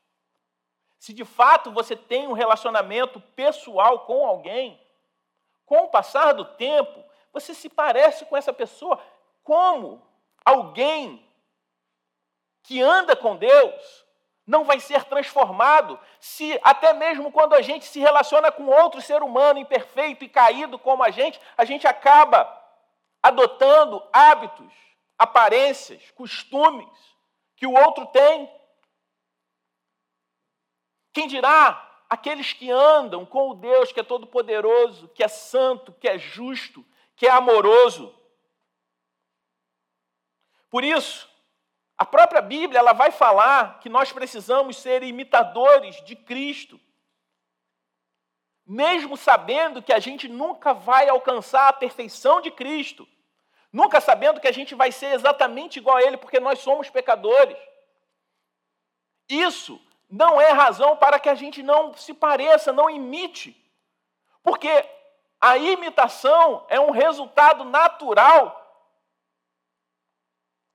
se 0.98 1.14
de 1.14 1.24
fato 1.24 1.72
você 1.72 1.96
tem 1.96 2.28
um 2.28 2.34
relacionamento 2.34 3.22
pessoal 3.36 4.08
com 4.08 4.26
alguém, 4.26 4.84
com 5.64 5.84
o 5.84 5.90
passar 5.90 6.34
do 6.34 6.44
tempo, 6.44 7.06
você 7.32 7.54
se 7.54 7.70
parece 7.70 8.26
com 8.26 8.36
essa 8.36 8.52
pessoa 8.52 9.00
como 9.44 10.02
alguém 10.44 11.24
que 12.64 12.82
anda 12.82 13.16
com 13.16 13.36
Deus 13.36 14.01
não 14.52 14.66
vai 14.66 14.82
ser 14.82 15.06
transformado 15.06 15.98
se 16.20 16.60
até 16.62 16.92
mesmo 16.92 17.32
quando 17.32 17.54
a 17.54 17.62
gente 17.62 17.86
se 17.86 18.02
relaciona 18.02 18.52
com 18.52 18.66
outro 18.66 19.02
ser 19.02 19.24
humano 19.24 19.60
imperfeito 19.60 20.26
e 20.26 20.30
caído 20.30 20.78
como 20.78 21.02
a 21.04 21.10
gente, 21.10 21.40
a 21.56 21.64
gente 21.64 21.88
acaba 21.88 22.62
adotando 23.24 24.06
hábitos, 24.12 24.74
aparências, 25.18 26.12
costumes 26.12 26.86
que 27.56 27.66
o 27.66 27.72
outro 27.72 28.06
tem. 28.08 28.52
Quem 31.14 31.30
dirá 31.30 32.04
aqueles 32.10 32.52
que 32.52 32.70
andam 32.70 33.26
com 33.26 33.52
o 33.52 33.56
Deus 33.56 33.94
que 33.94 34.02
é 34.02 34.04
todo-poderoso, 34.04 35.08
que 35.16 35.24
é 35.24 35.30
santo, 35.30 35.94
que 35.94 36.10
é 36.10 36.20
justo, 36.20 36.86
que 37.16 37.26
é 37.26 37.32
amoroso? 37.32 38.14
Por 40.70 40.84
isso, 40.84 41.31
a 42.02 42.06
própria 42.06 42.42
Bíblia 42.42 42.80
ela 42.80 42.94
vai 42.94 43.12
falar 43.12 43.78
que 43.78 43.88
nós 43.88 44.12
precisamos 44.12 44.76
ser 44.78 45.04
imitadores 45.04 46.04
de 46.04 46.16
Cristo. 46.16 46.80
Mesmo 48.66 49.16
sabendo 49.16 49.84
que 49.84 49.94
a 49.94 50.00
gente 50.00 50.28
nunca 50.28 50.74
vai 50.74 51.08
alcançar 51.08 51.68
a 51.68 51.74
perfeição 51.74 52.42
de 52.42 52.50
Cristo, 52.50 53.08
nunca 53.72 54.02
sabendo 54.02 54.42
que 54.42 54.48
a 54.48 54.52
gente 54.52 54.74
vai 54.74 54.92
ser 54.92 55.14
exatamente 55.14 55.78
igual 55.78 55.98
a 55.98 56.02
Ele, 56.02 56.18
porque 56.18 56.40
nós 56.40 56.58
somos 56.58 56.90
pecadores. 56.90 57.60
Isso 59.30 59.80
não 60.10 60.42
é 60.42 60.50
razão 60.50 60.98
para 60.98 61.20
que 61.20 61.30
a 61.30 61.36
gente 61.36 61.62
não 61.62 61.94
se 61.94 62.16
pareça, 62.16 62.74
não 62.74 62.90
imite. 62.90 63.56
Porque 64.42 64.90
a 65.40 65.56
imitação 65.56 66.66
é 66.68 66.80
um 66.80 66.90
resultado 66.90 67.64
natural 67.64 68.61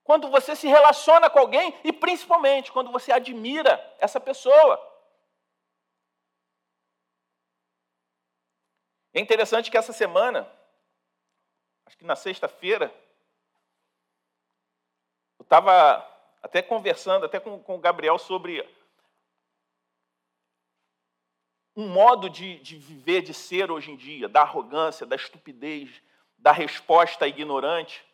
quando 0.06 0.30
você 0.30 0.54
se 0.54 0.68
relaciona 0.68 1.28
com 1.28 1.40
alguém 1.40 1.76
e 1.82 1.92
principalmente 1.92 2.70
quando 2.70 2.92
você 2.92 3.10
admira 3.10 3.74
essa 3.98 4.20
pessoa. 4.20 4.80
É 9.12 9.18
interessante 9.20 9.68
que 9.68 9.76
essa 9.76 9.92
semana, 9.92 10.48
acho 11.84 11.98
que 11.98 12.04
na 12.04 12.14
sexta-feira, 12.14 12.94
eu 15.40 15.42
estava 15.42 16.06
até 16.40 16.62
conversando 16.62 17.26
até 17.26 17.40
com, 17.40 17.60
com 17.60 17.74
o 17.74 17.80
Gabriel 17.80 18.16
sobre 18.16 18.62
um 21.74 21.88
modo 21.88 22.30
de, 22.30 22.60
de 22.60 22.76
viver, 22.76 23.22
de 23.22 23.34
ser 23.34 23.72
hoje 23.72 23.90
em 23.90 23.96
dia, 23.96 24.28
da 24.28 24.42
arrogância, 24.42 25.04
da 25.04 25.16
estupidez, 25.16 26.00
da 26.38 26.52
resposta 26.52 27.26
ignorante, 27.26 28.05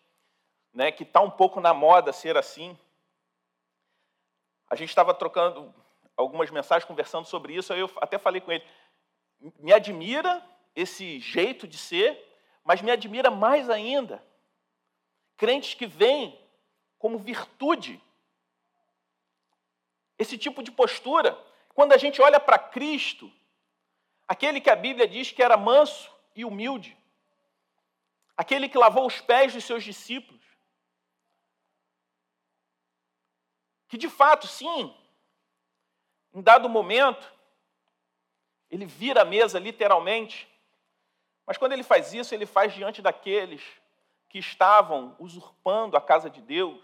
né, 0.73 0.91
que 0.91 1.03
está 1.03 1.21
um 1.21 1.31
pouco 1.31 1.61
na 1.61 1.75
moda 1.75 2.13
ser 2.13 2.37
assim. 2.37 2.79
A 4.69 4.75
gente 4.75 4.89
estava 4.89 5.13
trocando 5.13 5.75
algumas 6.17 6.51
mensagens, 6.51 6.87
conversando 6.87 7.27
sobre 7.27 7.55
isso, 7.55 7.73
aí 7.73 7.81
eu 7.81 7.91
até 7.97 8.19
falei 8.19 8.41
com 8.41 8.53
ele, 8.53 8.65
me 9.59 9.73
admira 9.73 10.45
esse 10.75 11.19
jeito 11.21 11.67
de 11.67 11.77
ser, 11.77 12.19
mas 12.65 12.81
me 12.81 12.91
admira 12.91 13.31
mais 13.31 13.69
ainda 13.69 14.23
crentes 15.43 15.75
que 15.75 15.87
veem 15.87 16.39
como 17.01 17.19
virtude 17.19 18.01
esse 20.17 20.39
tipo 20.39 20.63
de 20.63 20.71
postura. 20.71 21.37
Quando 21.75 21.93
a 21.93 21.97
gente 21.97 22.23
olha 22.23 22.39
para 22.39 22.61
Cristo, 22.61 23.29
aquele 24.29 24.61
que 24.61 24.71
a 24.71 24.77
Bíblia 24.77 25.09
diz 25.09 25.33
que 25.33 25.43
era 25.43 25.57
manso 25.57 26.09
e 26.37 26.45
humilde, 26.45 26.97
aquele 28.37 28.69
que 28.69 28.79
lavou 28.79 29.05
os 29.05 29.21
pés 29.21 29.53
dos 29.53 29.65
seus 29.65 29.83
discípulos, 29.83 30.42
que 33.93 33.99
de 33.99 34.09
fato, 34.09 34.47
sim, 34.47 34.97
em 36.33 36.41
dado 36.41 36.67
momento, 36.67 37.31
ele 38.71 38.87
vira 38.87 39.21
a 39.21 39.25
mesa 39.27 39.59
literalmente, 39.59 40.49
mas 41.45 41.59
quando 41.59 41.73
ele 41.73 41.83
faz 41.83 42.15
isso, 42.15 42.35
ele 42.35 42.47
faz 42.47 42.73
diante 42.73 43.03
daqueles 43.03 43.63
que 44.31 44.39
estavam 44.39 45.15
usurpando 45.19 45.95
a 45.95 46.01
casa 46.01 46.31
de 46.31 46.41
Deus, 46.41 46.83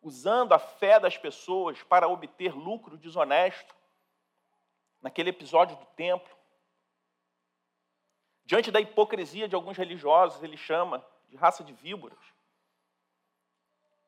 usando 0.00 0.52
a 0.52 0.58
fé 0.60 1.00
das 1.00 1.18
pessoas 1.18 1.82
para 1.82 2.06
obter 2.06 2.54
lucro 2.54 2.96
desonesto, 2.96 3.74
naquele 5.02 5.30
episódio 5.30 5.76
do 5.76 5.86
templo. 5.96 6.32
Diante 8.44 8.70
da 8.70 8.80
hipocrisia 8.80 9.48
de 9.48 9.56
alguns 9.56 9.76
religiosos, 9.76 10.40
ele 10.44 10.56
chama 10.56 11.04
de 11.28 11.36
raça 11.36 11.64
de 11.64 11.72
víboras. 11.72 12.22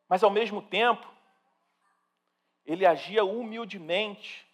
Mas, 0.08 0.22
ao 0.22 0.30
mesmo 0.30 0.62
tempo, 0.62 1.17
ele 2.68 2.84
agia 2.84 3.24
humildemente, 3.24 4.46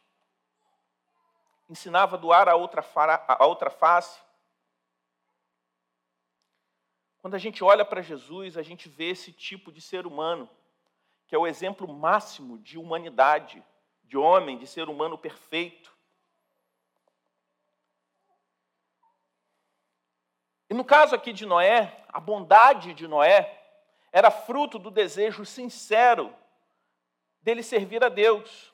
ensinava 1.69 2.15
a 2.15 2.19
doar 2.19 2.49
a 2.49 2.55
outra, 2.55 2.81
a 3.27 3.45
outra 3.45 3.71
face. 3.71 4.23
Quando 7.19 7.35
a 7.35 7.39
gente 7.39 7.65
olha 7.65 7.85
para 7.85 8.03
Jesus, 8.03 8.57
a 8.57 8.63
gente 8.63 8.89
vê 8.89 9.07
esse 9.07 9.33
tipo 9.33 9.73
de 9.73 9.81
ser 9.81 10.07
humano, 10.07 10.49
que 11.27 11.35
é 11.35 11.39
o 11.39 11.47
exemplo 11.47 11.93
máximo 11.93 12.57
de 12.59 12.79
humanidade, 12.79 13.61
de 14.05 14.17
homem, 14.17 14.59
de 14.59 14.67
ser 14.69 14.89
humano 14.89 15.19
perfeito. 15.19 15.93
E 20.71 20.75
no 20.75 20.85
caso 20.85 21.17
aqui 21.17 21.33
de 21.33 21.45
Noé, 21.45 22.05
a 22.09 22.21
bondade 22.21 22.95
de 22.95 23.09
Noé 23.09 23.61
era 24.13 24.31
fruto 24.31 24.79
do 24.79 24.91
desejo 24.93 25.45
sincero 25.45 26.33
dele 27.45 27.63
servir 27.63 28.03
a 28.03 28.09
Deus. 28.09 28.73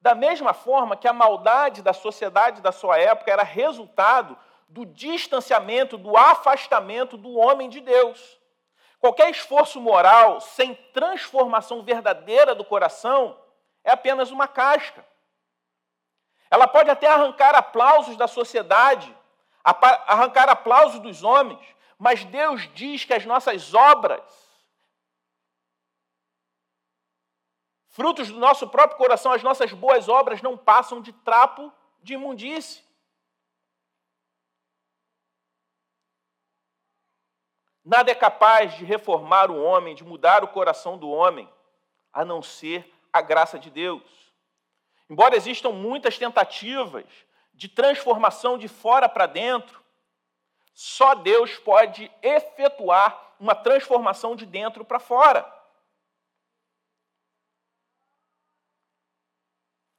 Da 0.00 0.14
mesma 0.14 0.54
forma 0.54 0.96
que 0.96 1.08
a 1.08 1.12
maldade 1.12 1.82
da 1.82 1.92
sociedade 1.92 2.62
da 2.62 2.70
sua 2.70 2.98
época 2.98 3.32
era 3.32 3.42
resultado 3.42 4.38
do 4.68 4.86
distanciamento, 4.86 5.98
do 5.98 6.16
afastamento 6.16 7.16
do 7.16 7.34
homem 7.34 7.68
de 7.68 7.80
Deus. 7.80 8.40
Qualquer 9.00 9.28
esforço 9.28 9.80
moral 9.80 10.40
sem 10.40 10.74
transformação 10.94 11.82
verdadeira 11.82 12.54
do 12.54 12.64
coração 12.64 13.36
é 13.82 13.90
apenas 13.90 14.30
uma 14.30 14.46
casca. 14.46 15.04
Ela 16.50 16.68
pode 16.68 16.88
até 16.88 17.08
arrancar 17.08 17.56
aplausos 17.56 18.16
da 18.16 18.28
sociedade, 18.28 19.14
arrancar 19.64 20.48
aplausos 20.48 21.00
dos 21.00 21.24
homens, 21.24 21.60
mas 21.98 22.24
Deus 22.24 22.68
diz 22.74 23.04
que 23.04 23.14
as 23.14 23.26
nossas 23.26 23.74
obras, 23.74 24.22
frutos 27.94 28.28
do 28.28 28.40
nosso 28.40 28.66
próprio 28.68 28.98
coração, 28.98 29.30
as 29.30 29.42
nossas 29.44 29.72
boas 29.72 30.08
obras 30.08 30.42
não 30.42 30.56
passam 30.56 31.00
de 31.00 31.12
trapo 31.12 31.72
de 32.02 32.14
imundície. 32.14 32.82
Nada 37.84 38.10
é 38.10 38.14
capaz 38.14 38.76
de 38.76 38.84
reformar 38.84 39.48
o 39.48 39.62
homem, 39.62 39.94
de 39.94 40.02
mudar 40.02 40.42
o 40.42 40.48
coração 40.48 40.98
do 40.98 41.08
homem, 41.08 41.48
a 42.12 42.24
não 42.24 42.42
ser 42.42 42.92
a 43.12 43.20
graça 43.20 43.60
de 43.60 43.70
Deus. 43.70 44.02
Embora 45.08 45.36
existam 45.36 45.70
muitas 45.70 46.18
tentativas 46.18 47.06
de 47.52 47.68
transformação 47.68 48.58
de 48.58 48.66
fora 48.66 49.08
para 49.08 49.26
dentro, 49.26 49.80
só 50.72 51.14
Deus 51.14 51.56
pode 51.58 52.10
efetuar 52.20 53.36
uma 53.38 53.54
transformação 53.54 54.34
de 54.34 54.44
dentro 54.44 54.84
para 54.84 54.98
fora. 54.98 55.53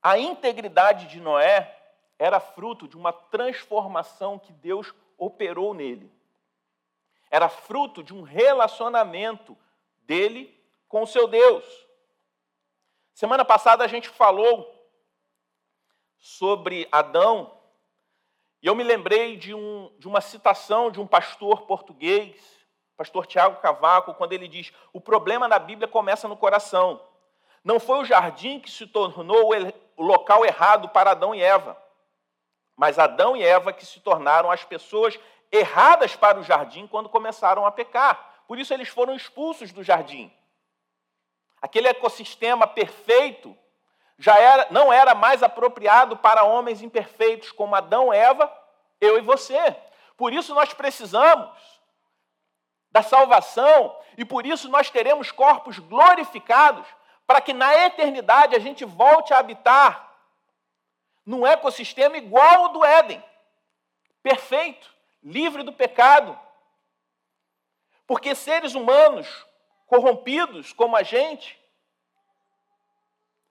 A 0.06 0.20
integridade 0.20 1.08
de 1.08 1.20
Noé 1.20 1.76
era 2.20 2.40
fruto 2.40 2.88
de 2.88 2.96
uma 2.96 3.12
transformação 3.12 4.38
que 4.38 4.54
Deus 4.54 4.94
operou 5.18 5.74
nele 5.74 6.16
era 7.36 7.50
fruto 7.50 8.02
de 8.02 8.14
um 8.14 8.22
relacionamento 8.22 9.58
dele 10.04 10.58
com 10.88 11.04
o 11.04 11.08
seu 11.08 11.28
Deus. 11.28 11.66
Semana 13.14 13.44
passada 13.44 13.84
a 13.84 13.88
gente 13.88 14.08
falou 14.08 14.74
sobre 16.18 16.88
Adão, 16.90 17.52
e 18.62 18.68
eu 18.68 18.74
me 18.74 18.84
lembrei 18.84 19.36
de, 19.36 19.54
um, 19.54 19.94
de 20.00 20.08
uma 20.08 20.22
citação 20.22 20.90
de 20.90 21.00
um 21.02 21.06
pastor 21.06 21.64
português, 21.64 22.42
pastor 22.96 23.28
Tiago 23.28 23.60
Cavaco, 23.60 24.14
quando 24.14 24.32
ele 24.32 24.48
diz: 24.48 24.72
O 24.94 25.02
problema 25.02 25.46
na 25.46 25.60
Bíblia 25.60 25.90
começa 25.90 26.30
no 26.30 26.38
coração. 26.38 27.06
Não 27.66 27.80
foi 27.80 27.98
o 27.98 28.06
jardim 28.06 28.60
que 28.60 28.70
se 28.70 28.86
tornou 28.86 29.50
o 29.98 30.04
local 30.04 30.46
errado 30.46 30.88
para 30.90 31.12
Adão 31.12 31.34
e 31.34 31.42
Eva, 31.42 31.76
mas 32.76 33.00
Adão 33.00 33.36
e 33.36 33.42
Eva 33.42 33.74
que 33.74 33.84
se 33.84 34.00
tornaram 34.02 34.52
as 34.52 34.64
pessoas 34.64 35.20
erradas 35.52 36.16
para 36.16 36.40
o 36.40 36.44
jardim 36.44 36.86
quando 36.86 37.10
começaram 37.10 37.66
a 37.66 37.72
pecar. 37.72 38.44
Por 38.48 38.60
isso 38.60 38.72
eles 38.72 38.88
foram 38.88 39.16
expulsos 39.16 39.72
do 39.72 39.84
jardim. 39.84 40.32
Aquele 41.60 41.88
ecossistema 41.88 42.68
perfeito 42.68 43.58
já 44.20 44.38
era, 44.38 44.68
não 44.70 44.94
era 44.94 45.16
mais 45.16 45.42
apropriado 45.42 46.16
para 46.16 46.44
homens 46.44 46.84
imperfeitos 46.84 47.52
como 47.52 47.74
Adão, 47.74 48.14
Eva, 48.14 48.52
eu 49.02 49.18
e 49.18 49.22
você. 49.22 49.76
Por 50.16 50.32
isso 50.32 50.54
nós 50.54 50.72
precisamos 50.72 51.50
da 52.92 53.02
salvação 53.02 53.98
e 54.16 54.24
por 54.24 54.46
isso 54.46 54.70
nós 54.70 54.92
teremos 54.92 55.32
corpos 55.32 55.80
glorificados 55.80 56.86
para 57.26 57.42
que 57.42 57.54
na 57.54 57.74
eternidade 57.86 58.56
a 58.56 58.60
gente 58.60 58.86
volte 58.86 59.34
a 59.34 59.40
habitar 59.40 60.14
num 61.26 61.46
ecossistema 61.46 62.18
igual 62.18 62.66
ao 62.66 62.70
do 62.70 62.86
Éden, 62.86 63.24
perfeito 64.22 64.94
livre 65.24 65.64
do 65.64 65.74
pecado. 65.74 66.40
Porque 68.06 68.36
seres 68.36 68.76
humanos 68.76 69.28
corrompidos 69.88 70.72
como 70.72 70.96
a 70.96 71.02
gente 71.02 71.60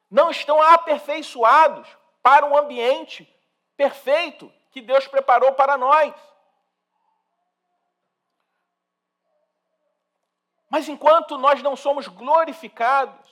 não 0.09 0.31
estão 0.31 0.63
aperfeiçoados 0.63 1.89
para 2.23 2.47
um 2.47 2.57
ambiente 2.57 3.29
perfeito 3.77 4.53
que 4.71 4.81
Deus 4.81 5.09
preparou 5.09 5.53
para 5.53 5.77
nós. 5.77 6.15
Mas 10.71 10.89
enquanto 10.89 11.37
nós 11.39 11.63
não 11.63 11.77
somos 11.77 12.07
glorificados, 12.07 13.24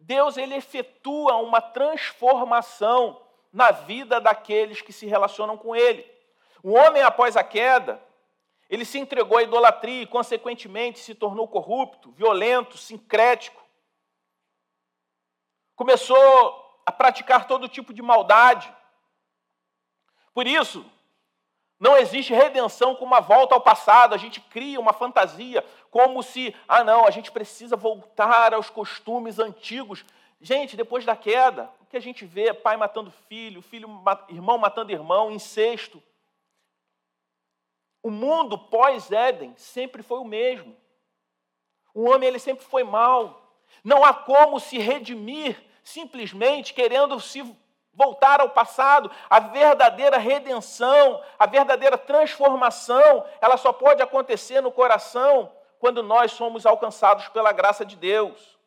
Deus 0.00 0.36
ele 0.36 0.54
efetua 0.54 1.36
uma 1.36 1.60
transformação 1.60 3.20
na 3.52 3.70
vida 3.70 4.20
daqueles 4.20 4.80
que 4.80 4.92
se 4.92 5.06
relacionam 5.06 5.56
com 5.56 5.74
ele. 5.74 6.08
O 6.62 6.72
homem, 6.72 7.02
após 7.02 7.36
a 7.36 7.44
queda, 7.44 8.02
ele 8.68 8.84
se 8.84 8.98
entregou 8.98 9.38
à 9.38 9.42
idolatria 9.42 10.02
e, 10.02 10.06
consequentemente, 10.06 11.00
se 11.00 11.14
tornou 11.14 11.48
corrupto, 11.48 12.12
violento, 12.12 12.78
sincrético. 12.78 13.60
Começou 15.74 16.80
a 16.86 16.92
praticar 16.92 17.46
todo 17.46 17.68
tipo 17.68 17.92
de 17.92 18.02
maldade. 18.02 18.72
Por 20.32 20.46
isso, 20.46 20.84
não 21.80 21.96
existe 21.96 22.34
redenção 22.34 22.94
com 22.94 23.06
uma 23.06 23.20
volta 23.20 23.54
ao 23.54 23.60
passado. 23.60 24.14
A 24.14 24.18
gente 24.18 24.38
cria 24.38 24.78
uma 24.78 24.92
fantasia 24.92 25.64
como 25.90 26.22
se, 26.22 26.54
ah, 26.68 26.84
não, 26.84 27.06
a 27.06 27.10
gente 27.10 27.32
precisa 27.32 27.74
voltar 27.74 28.52
aos 28.52 28.68
costumes 28.68 29.38
antigos. 29.38 30.04
Gente, 30.38 30.76
depois 30.76 31.06
da 31.06 31.16
queda, 31.16 31.70
o 31.80 31.86
que 31.86 31.96
a 31.96 32.00
gente 32.00 32.26
vê 32.26 32.52
pai 32.52 32.76
matando 32.76 33.10
filho, 33.10 33.62
filho, 33.62 33.88
irmão 34.28 34.58
matando 34.58 34.92
irmão, 34.92 35.32
incesto. 35.32 36.02
O 38.02 38.10
mundo 38.10 38.58
pós-Éden 38.58 39.54
sempre 39.56 40.02
foi 40.02 40.18
o 40.18 40.24
mesmo. 40.24 40.76
O 41.94 42.10
homem 42.10 42.28
ele 42.28 42.38
sempre 42.38 42.64
foi 42.64 42.84
mal. 42.84 43.54
Não 43.82 44.04
há 44.04 44.12
como 44.12 44.60
se 44.60 44.76
redimir 44.76 45.56
simplesmente 45.82 46.74
querendo 46.74 47.18
se 47.18 47.42
voltar 48.00 48.40
ao 48.40 48.48
passado. 48.48 49.10
A 49.28 49.38
verdadeira 49.38 50.16
redenção, 50.16 51.22
a 51.38 51.44
verdadeira 51.44 51.98
transformação, 51.98 53.26
ela 53.42 53.58
só 53.58 53.74
pode 53.74 54.00
acontecer 54.02 54.62
no 54.62 54.72
coração 54.72 55.54
quando 55.78 56.02
nós 56.02 56.32
somos 56.32 56.64
alcançados 56.64 57.28
pela 57.28 57.52
graça 57.52 57.84
de 57.84 57.96
Deus. 57.96 58.58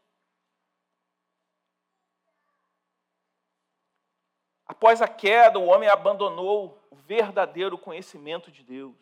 Após 4.67 5.02
a 5.02 5.08
queda, 5.08 5.58
o 5.58 5.65
homem 5.65 5.89
abandonou 5.89 6.80
o 6.91 6.96
verdadeiro 6.96 7.78
conhecimento 7.78 8.52
de 8.52 8.63
Deus. 8.63 8.96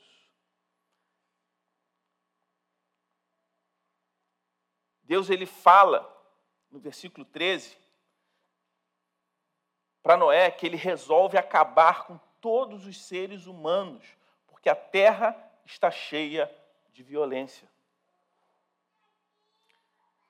Deus 5.04 5.30
ele 5.30 5.46
fala 5.46 6.10
no 6.72 6.80
versículo 6.80 7.26
13 7.26 7.81
para 10.02 10.18
Noé 10.18 10.50
que 10.50 10.66
ele 10.66 10.78
resolve 10.78 11.38
acabar 11.38 12.06
com 12.06 12.20
todos 12.40 12.86
os 12.86 13.02
seres 13.02 13.46
humanos, 13.46 14.04
porque 14.48 14.70
a 14.70 14.76
terra 14.76 15.38
está 15.66 15.92
cheia 15.92 16.52
de 16.92 17.04
violência. 17.04 17.70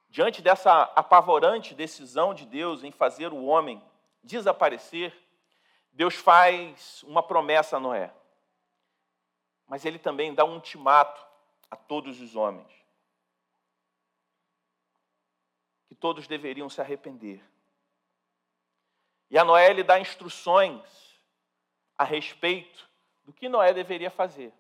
Diante 0.09 0.41
dessa 0.41 0.81
apavorante 0.95 1.73
decisão 1.73 2.33
de 2.33 2.45
Deus 2.45 2.83
em 2.83 2.91
fazer 2.91 3.31
o 3.31 3.45
homem 3.45 3.81
desaparecer, 4.21 5.15
Deus 5.93 6.15
faz 6.15 7.01
uma 7.03 7.23
promessa 7.23 7.77
a 7.77 7.79
Noé. 7.79 8.13
Mas 9.67 9.85
ele 9.85 9.97
também 9.97 10.33
dá 10.33 10.43
um 10.43 10.55
ultimato 10.55 11.25
a 11.69 11.77
todos 11.77 12.19
os 12.19 12.35
homens. 12.35 12.81
que 15.91 15.95
todos 15.95 16.25
deveriam 16.25 16.69
se 16.69 16.79
arrepender. 16.79 17.43
E 19.31 19.37
a 19.37 19.45
Noé 19.45 19.71
lhe 19.71 19.81
dá 19.81 19.97
instruções 19.97 20.83
a 21.97 22.03
respeito 22.03 22.85
do 23.23 23.31
que 23.31 23.47
Noé 23.47 23.73
deveria 23.73 24.11
fazer. 24.11 24.53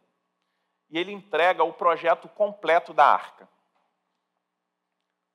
E 0.89 0.97
ele 0.97 1.11
entrega 1.11 1.61
o 1.61 1.73
projeto 1.73 2.29
completo 2.29 2.93
da 2.93 3.05
arca. 3.05 3.49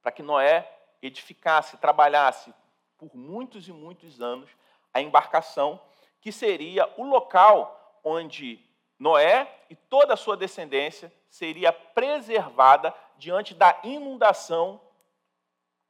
Para 0.01 0.11
que 0.11 0.23
Noé 0.23 0.67
edificasse, 1.03 1.77
trabalhasse 1.77 2.55
por 2.97 3.15
muitos 3.15 3.69
e 3.69 3.73
muitos 3.73 4.23
anos 4.23 4.49
a 4.93 5.03
embarcação 5.03 5.79
que 6.19 6.33
seria 6.33 6.91
o 6.97 7.05
local 7.05 8.01
onde 8.03 8.65
Noé 8.99 9.65
e 9.69 9.77
toda 9.77 10.15
a 10.15 10.17
sua 10.17 10.35
descendência 10.35 11.13
seria 11.29 11.75
preservada 11.75 12.95
diante 13.19 13.53
da 13.53 13.79
inundação 13.85 14.81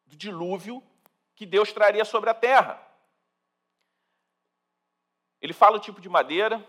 do 0.04 0.16
dilúvio 0.16 0.82
que 1.36 1.46
Deus 1.46 1.72
traria 1.72 2.04
sobre 2.04 2.28
a 2.28 2.34
terra. 2.34 2.85
Ele 5.40 5.52
fala 5.52 5.76
o 5.76 5.80
tipo 5.80 6.00
de 6.00 6.08
madeira, 6.08 6.64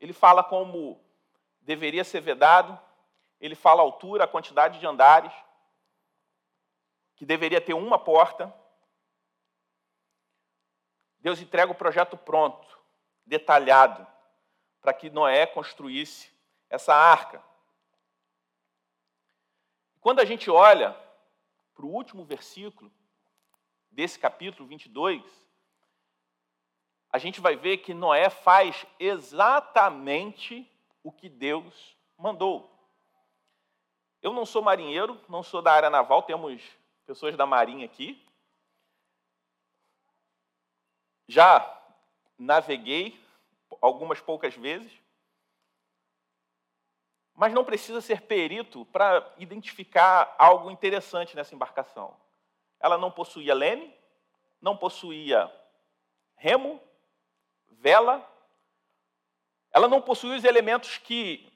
ele 0.00 0.12
fala 0.12 0.42
como 0.42 1.00
deveria 1.60 2.04
ser 2.04 2.20
vedado, 2.20 2.78
ele 3.40 3.54
fala 3.54 3.80
a 3.80 3.84
altura, 3.84 4.24
a 4.24 4.28
quantidade 4.28 4.78
de 4.78 4.86
andares, 4.86 5.32
que 7.16 7.24
deveria 7.24 7.60
ter 7.60 7.74
uma 7.74 7.98
porta. 7.98 8.54
Deus 11.18 11.40
entrega 11.40 11.72
o 11.72 11.74
projeto 11.74 12.16
pronto, 12.16 12.78
detalhado, 13.24 14.06
para 14.80 14.92
que 14.92 15.08
Noé 15.10 15.46
construísse 15.46 16.30
essa 16.68 16.94
arca. 16.94 17.42
Quando 20.00 20.20
a 20.20 20.24
gente 20.24 20.50
olha 20.50 20.94
para 21.74 21.86
o 21.86 21.90
último 21.90 22.24
versículo 22.24 22.92
desse 23.90 24.18
capítulo 24.18 24.68
22, 24.68 25.22
a 27.14 27.18
gente 27.18 27.40
vai 27.40 27.54
ver 27.54 27.76
que 27.76 27.94
Noé 27.94 28.28
faz 28.28 28.84
exatamente 28.98 30.68
o 31.00 31.12
que 31.12 31.28
Deus 31.28 31.96
mandou. 32.18 32.68
Eu 34.20 34.32
não 34.32 34.44
sou 34.44 34.60
marinheiro, 34.60 35.20
não 35.28 35.40
sou 35.40 35.62
da 35.62 35.72
área 35.72 35.88
naval, 35.88 36.24
temos 36.24 36.60
pessoas 37.06 37.36
da 37.36 37.46
Marinha 37.46 37.86
aqui. 37.86 38.20
Já 41.28 41.80
naveguei 42.36 43.16
algumas 43.80 44.20
poucas 44.20 44.56
vezes, 44.56 44.90
mas 47.32 47.52
não 47.52 47.64
precisa 47.64 48.00
ser 48.00 48.22
perito 48.22 48.84
para 48.86 49.32
identificar 49.38 50.34
algo 50.36 50.68
interessante 50.68 51.36
nessa 51.36 51.54
embarcação. 51.54 52.16
Ela 52.80 52.98
não 52.98 53.12
possuía 53.12 53.54
leme, 53.54 53.94
não 54.60 54.76
possuía 54.76 55.48
remo, 56.34 56.82
vela, 57.80 58.26
ela 59.70 59.88
não 59.88 60.00
possuía 60.00 60.36
os 60.36 60.44
elementos 60.44 60.98
que 60.98 61.52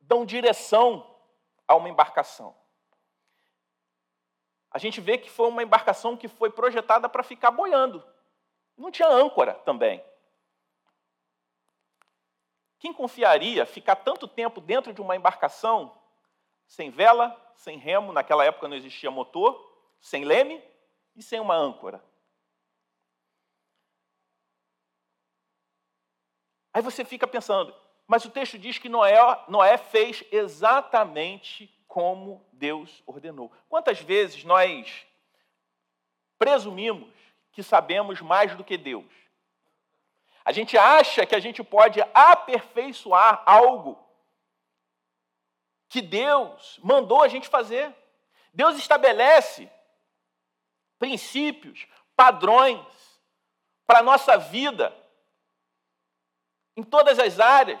dão 0.00 0.26
direção 0.26 1.06
a 1.66 1.76
uma 1.76 1.88
embarcação. 1.88 2.56
A 4.70 4.78
gente 4.78 5.00
vê 5.00 5.18
que 5.18 5.30
foi 5.30 5.48
uma 5.48 5.62
embarcação 5.62 6.16
que 6.16 6.28
foi 6.28 6.50
projetada 6.50 7.08
para 7.08 7.22
ficar 7.22 7.50
boiando. 7.50 8.04
Não 8.76 8.90
tinha 8.90 9.08
âncora 9.08 9.54
também. 9.54 10.04
Quem 12.78 12.92
confiaria 12.92 13.66
ficar 13.66 13.96
tanto 13.96 14.26
tempo 14.26 14.60
dentro 14.60 14.92
de 14.92 15.00
uma 15.00 15.14
embarcação 15.14 15.96
sem 16.66 16.88
vela, 16.88 17.36
sem 17.54 17.76
remo, 17.76 18.12
naquela 18.12 18.44
época 18.44 18.68
não 18.68 18.76
existia 18.76 19.10
motor, 19.10 19.70
sem 20.00 20.24
leme 20.24 20.62
e 21.14 21.22
sem 21.22 21.38
uma 21.38 21.54
âncora? 21.54 22.02
Aí 26.72 26.82
você 26.82 27.04
fica 27.04 27.26
pensando, 27.26 27.74
mas 28.06 28.24
o 28.24 28.30
texto 28.30 28.58
diz 28.58 28.78
que 28.78 28.88
Noé, 28.88 29.16
Noé 29.48 29.76
fez 29.76 30.24
exatamente 30.30 31.72
como 31.86 32.46
Deus 32.52 33.02
ordenou. 33.06 33.52
Quantas 33.68 34.00
vezes 34.00 34.44
nós 34.44 35.06
presumimos 36.38 37.12
que 37.52 37.62
sabemos 37.62 38.20
mais 38.20 38.54
do 38.54 38.64
que 38.64 38.76
Deus? 38.76 39.12
A 40.44 40.52
gente 40.52 40.78
acha 40.78 41.26
que 41.26 41.34
a 41.34 41.40
gente 41.40 41.62
pode 41.62 42.00
aperfeiçoar 42.14 43.42
algo 43.44 43.98
que 45.88 46.00
Deus 46.00 46.78
mandou 46.82 47.22
a 47.22 47.28
gente 47.28 47.48
fazer. 47.48 47.94
Deus 48.54 48.78
estabelece 48.78 49.70
princípios, 50.98 51.86
padrões 52.14 52.80
para 53.86 53.98
a 53.98 54.02
nossa 54.02 54.36
vida, 54.36 54.96
em 56.80 56.82
todas 56.82 57.18
as 57.18 57.38
áreas, 57.38 57.80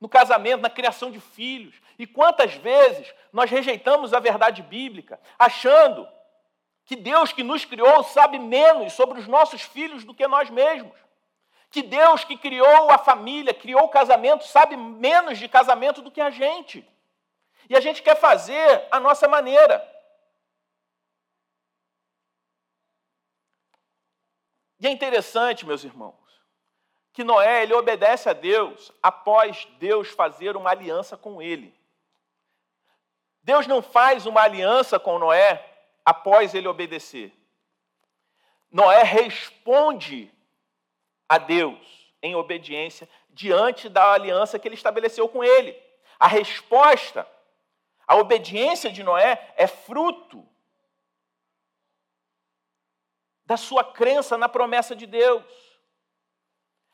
no 0.00 0.08
casamento, 0.08 0.62
na 0.62 0.70
criação 0.70 1.10
de 1.10 1.20
filhos. 1.20 1.74
E 1.98 2.06
quantas 2.06 2.54
vezes 2.54 3.12
nós 3.32 3.50
rejeitamos 3.50 4.14
a 4.14 4.20
verdade 4.20 4.62
bíblica, 4.62 5.18
achando 5.38 6.06
que 6.84 6.94
Deus 6.94 7.32
que 7.32 7.42
nos 7.42 7.64
criou 7.64 8.04
sabe 8.04 8.38
menos 8.38 8.92
sobre 8.92 9.18
os 9.18 9.26
nossos 9.26 9.62
filhos 9.62 10.04
do 10.04 10.14
que 10.14 10.26
nós 10.28 10.48
mesmos 10.50 11.06
que 11.70 11.82
Deus 11.82 12.24
que 12.24 12.38
criou 12.38 12.90
a 12.90 12.96
família, 12.96 13.52
criou 13.52 13.82
o 13.82 13.90
casamento, 13.90 14.44
sabe 14.44 14.76
menos 14.76 15.38
de 15.38 15.46
casamento 15.46 16.00
do 16.00 16.10
que 16.10 16.22
a 16.22 16.30
gente. 16.30 16.88
E 17.68 17.76
a 17.76 17.80
gente 17.80 18.02
quer 18.02 18.16
fazer 18.16 18.86
a 18.90 18.98
nossa 19.00 19.28
maneira. 19.28 19.86
E 24.80 24.86
é 24.86 24.90
interessante, 24.90 25.66
meus 25.66 25.84
irmãos, 25.84 26.14
que 27.16 27.24
Noé 27.24 27.62
ele 27.62 27.72
obedece 27.72 28.28
a 28.28 28.34
Deus 28.34 28.92
após 29.02 29.66
Deus 29.78 30.10
fazer 30.10 30.54
uma 30.54 30.68
aliança 30.68 31.16
com 31.16 31.40
ele. 31.40 31.74
Deus 33.42 33.66
não 33.66 33.80
faz 33.80 34.26
uma 34.26 34.42
aliança 34.42 35.00
com 35.00 35.18
Noé 35.18 35.64
após 36.04 36.54
ele 36.54 36.68
obedecer. 36.68 37.32
Noé 38.70 39.02
responde 39.02 40.30
a 41.26 41.38
Deus 41.38 42.12
em 42.22 42.34
obediência 42.34 43.08
diante 43.30 43.88
da 43.88 44.12
aliança 44.12 44.58
que 44.58 44.68
ele 44.68 44.74
estabeleceu 44.74 45.26
com 45.26 45.42
ele. 45.42 45.74
A 46.20 46.26
resposta, 46.28 47.26
a 48.06 48.14
obediência 48.16 48.92
de 48.92 49.02
Noé 49.02 49.54
é 49.56 49.66
fruto 49.66 50.46
da 53.46 53.56
sua 53.56 53.82
crença 53.82 54.36
na 54.36 54.50
promessa 54.50 54.94
de 54.94 55.06
Deus. 55.06 55.65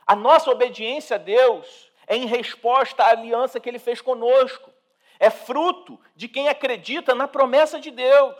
A 0.07 0.17
nossa 0.17 0.51
obediência 0.51 1.17
a 1.17 1.19
Deus 1.19 1.93
é 2.07 2.17
em 2.17 2.27
resposta 2.27 3.03
à 3.03 3.11
aliança 3.11 3.61
que 3.61 3.69
ele 3.69 3.79
fez 3.79 4.01
conosco. 4.01 4.73
É 5.19 5.31
fruto 5.31 6.01
de 6.17 6.29
quem 6.29 6.49
acredita 6.49 7.15
na 7.15 7.29
promessa 7.29 7.79
de 7.79 7.91
Deus. 7.91 8.37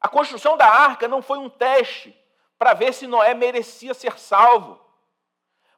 A 0.00 0.08
construção 0.08 0.56
da 0.56 0.66
arca 0.66 1.08
não 1.08 1.20
foi 1.20 1.38
um 1.38 1.50
teste 1.50 2.16
para 2.58 2.74
ver 2.74 2.92
se 2.94 3.06
Noé 3.06 3.34
merecia 3.34 3.94
ser 3.94 4.18
salvo, 4.18 4.80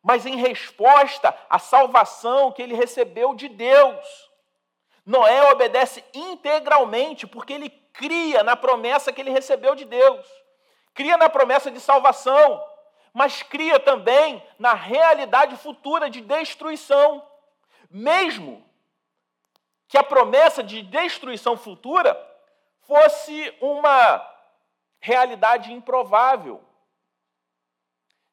mas 0.03 0.27
em 0.27 0.37
resposta 0.37 1.37
à 1.49 1.59
salvação 1.59 2.53
que 2.53 2.63
ele 2.63 2.75
recebeu 2.75 3.35
de 3.35 3.49
Deus. 3.49 4.31
Noé 5.05 5.51
obedece 5.51 6.05
integralmente 6.13 7.27
porque 7.27 7.53
ele 7.53 7.71
cria 7.93 8.43
na 8.43 8.57
promessa 8.57 9.13
que 9.13 9.21
ele 9.21 9.31
recebeu 9.31 9.75
de 9.75 9.85
Deus, 9.85 10.27
cria 10.95 11.17
na 11.17 11.29
promessa 11.29 11.71
de 11.71 11.81
salvação, 11.81 12.63
mas 13.13 13.43
cria 13.43 13.79
também 13.79 14.43
na 14.59 14.75
realidade 14.75 15.57
futura 15.57 16.09
de 16.09 16.21
destruição. 16.21 17.27
Mesmo 17.91 18.65
que 19.89 19.99
a 19.99 20.05
promessa 20.05 20.63
de 20.63 20.83
destruição 20.83 21.57
futura 21.57 22.15
fosse 22.81 23.55
uma 23.61 24.27
realidade 25.01 25.73
improvável, 25.73 26.65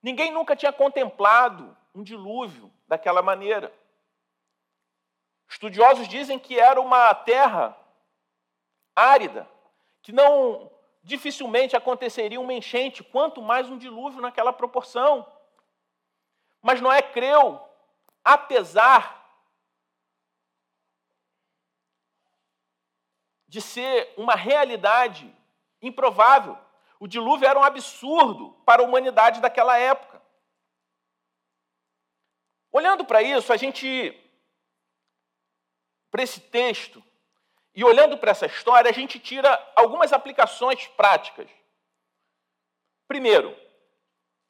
Ninguém 0.02 0.32
nunca 0.32 0.56
tinha 0.56 0.72
contemplado 0.72 1.76
um 1.94 2.04
dilúvio 2.04 2.72
daquela 2.88 3.22
maneira. 3.22 3.74
Estudiosos 5.50 6.08
dizem 6.08 6.38
que 6.38 6.60
era 6.60 6.80
uma 6.80 7.14
terra 7.14 7.78
árida, 8.96 9.46
que 10.02 10.12
não 10.12 10.72
dificilmente 11.04 11.76
aconteceria 11.76 12.40
uma 12.40 12.54
enchente, 12.54 13.04
quanto 13.04 13.42
mais 13.42 13.70
um 13.70 13.78
dilúvio 13.78 14.22
naquela 14.22 14.52
proporção. 14.52 15.26
Mas 16.62 16.82
Noé 16.82 17.02
creu, 17.02 17.62
apesar 18.24 19.18
de 23.48 23.62
ser 23.62 24.14
uma 24.18 24.36
realidade 24.36 25.34
improvável. 25.82 26.58
O 27.00 27.08
dilúvio 27.08 27.48
era 27.48 27.58
um 27.58 27.64
absurdo 27.64 28.52
para 28.66 28.82
a 28.82 28.86
humanidade 28.86 29.40
daquela 29.40 29.78
época. 29.78 30.22
Olhando 32.72 33.06
para 33.06 33.22
isso, 33.22 33.54
a 33.54 33.58
gente, 33.58 34.14
para 36.12 36.24
esse 36.24 36.42
texto, 36.42 37.04
e 37.78 37.84
olhando 37.84 38.18
para 38.18 38.32
essa 38.32 38.48
história, 38.48 38.90
a 38.90 38.94
gente 38.94 39.20
tira 39.20 39.54
algumas 39.76 40.12
aplicações 40.12 40.88
práticas. 40.88 41.48
Primeiro, 43.08 43.56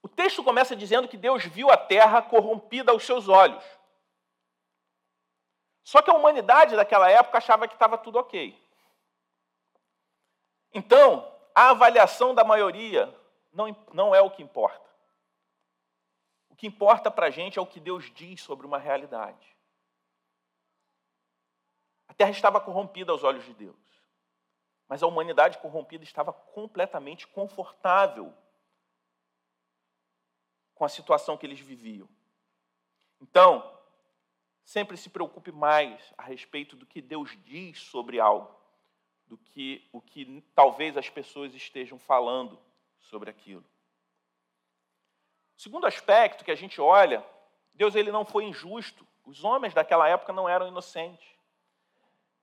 o 0.02 0.08
texto 0.08 0.42
começa 0.42 0.74
dizendo 0.74 1.10
que 1.10 1.18
Deus 1.18 1.44
viu 1.44 1.70
a 1.70 1.76
terra 1.76 2.22
corrompida 2.22 2.94
aos 2.94 3.06
seus 3.06 3.28
olhos. 3.28 3.62
Só 5.84 6.02
que 6.02 6.10
a 6.10 6.14
humanidade 6.14 6.78
daquela 6.78 7.12
época 7.12 7.38
achava 7.38 7.68
que 7.68 7.74
estava 7.74 7.98
tudo 7.98 8.18
ok. 8.18 8.58
Então, 10.74 11.30
a 11.54 11.72
avaliação 11.72 12.34
da 12.34 12.46
maioria 12.46 13.14
não, 13.52 13.76
não 13.92 14.16
é 14.16 14.22
o 14.22 14.32
que 14.32 14.42
importa. 14.42 14.90
O 16.50 16.56
que 16.56 16.66
importa 16.66 17.12
para 17.12 17.26
a 17.26 17.30
gente 17.30 17.60
é 17.60 17.62
o 17.62 17.68
que 17.68 17.82
Deus 17.82 18.10
diz 18.14 18.40
sobre 18.42 18.66
uma 18.66 18.78
realidade. 18.78 19.57
Terra 22.18 22.32
estava 22.32 22.60
corrompida 22.60 23.12
aos 23.12 23.24
olhos 23.24 23.46
de 23.46 23.54
Deus, 23.54 23.76
mas 24.88 25.04
a 25.04 25.08
humanidade 25.08 25.60
corrompida 25.60 26.04
estava 26.04 26.34
completamente 26.34 27.28
confortável 27.28 28.34
com 30.74 30.84
a 30.84 30.90
situação 30.90 31.38
que 31.38 31.46
eles 31.46 31.60
viviam. 31.60 32.10
Então, 33.22 33.78
sempre 34.64 34.98
se 34.98 35.10
preocupe 35.10 35.52
mais 35.52 36.14
a 36.18 36.24
respeito 36.24 36.76
do 36.76 36.86
que 36.86 37.02
Deus 37.02 37.38
diz 37.46 37.80
sobre 37.80 38.20
algo, 38.20 38.56
do 39.28 39.38
que 39.38 39.88
o 39.92 40.02
que 40.02 40.44
talvez 40.56 40.98
as 40.98 41.10
pessoas 41.10 41.54
estejam 41.54 42.00
falando 42.00 42.60
sobre 43.00 43.30
aquilo. 43.30 43.64
Segundo 45.56 45.88
aspecto 45.88 46.46
que 46.46 46.52
a 46.52 46.56
gente 46.56 46.80
olha, 46.80 47.26
Deus 47.74 47.96
ele 47.96 48.12
não 48.12 48.26
foi 48.26 48.46
injusto. 48.46 49.08
Os 49.26 49.44
homens 49.44 49.74
daquela 49.74 50.08
época 50.08 50.32
não 50.32 50.48
eram 50.48 50.68
inocentes. 50.68 51.37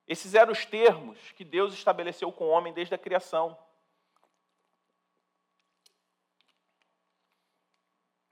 Esses 0.07 0.35
eram 0.35 0.53
os 0.53 0.67
termos 0.67 1.19
que 1.33 1.45
Deus 1.45 1.73
estabeleceu 1.73 2.31
com 2.31 2.45
o 2.45 2.51
homem 2.51 2.73
desde 2.73 2.95
a 2.95 2.99
criação. 2.99 3.59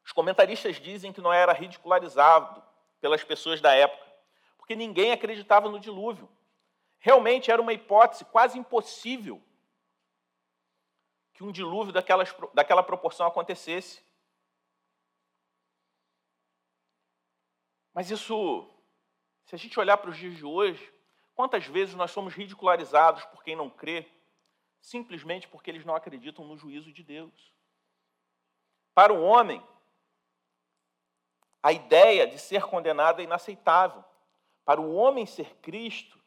Os 0.04 0.12
comentaristas 0.12 0.76
dizem 0.76 1.12
que 1.12 1.22
Noé 1.22 1.38
era 1.40 1.54
ridicularizado 1.54 2.62
pelas 3.00 3.24
pessoas 3.24 3.60
da 3.62 3.74
época, 3.74 4.04
porque 4.58 4.76
ninguém 4.76 5.10
acreditava 5.10 5.70
no 5.70 5.80
dilúvio. 5.80 6.28
Realmente 6.98 7.50
era 7.50 7.62
uma 7.62 7.72
hipótese 7.72 8.24
quase 8.26 8.58
impossível 8.58 9.42
que 11.32 11.42
um 11.42 11.50
dilúvio 11.50 11.92
daquelas, 11.92 12.34
daquela 12.52 12.82
proporção 12.82 13.26
acontecesse. 13.26 14.04
Mas 17.94 18.10
isso, 18.10 18.70
se 19.46 19.54
a 19.54 19.58
gente 19.58 19.80
olhar 19.80 19.96
para 19.96 20.10
os 20.10 20.16
dias 20.18 20.36
de 20.36 20.44
hoje, 20.44 20.91
quantas 21.34 21.66
vezes 21.66 21.94
nós 21.94 22.10
somos 22.10 22.34
ridicularizados 22.34 23.24
por 23.26 23.42
quem 23.42 23.56
não 23.56 23.70
crê, 23.70 24.10
simplesmente 24.80 25.48
porque 25.48 25.70
eles 25.70 25.84
não 25.84 25.94
acreditam 25.94 26.44
no 26.44 26.56
juízo 26.56 26.92
de 26.92 27.02
Deus? 27.02 27.52
Para 28.94 29.12
o 29.12 29.22
homem, 29.22 29.62
a 31.62 31.72
ideia 31.72 32.26
de 32.26 32.38
ser 32.38 32.64
condenado 32.64 33.20
é 33.20 33.24
inaceitável. 33.24 34.04
Para 34.64 34.80
o 34.80 34.94
homem 34.94 35.26
ser 35.26 35.54
Cristo, 35.56 36.20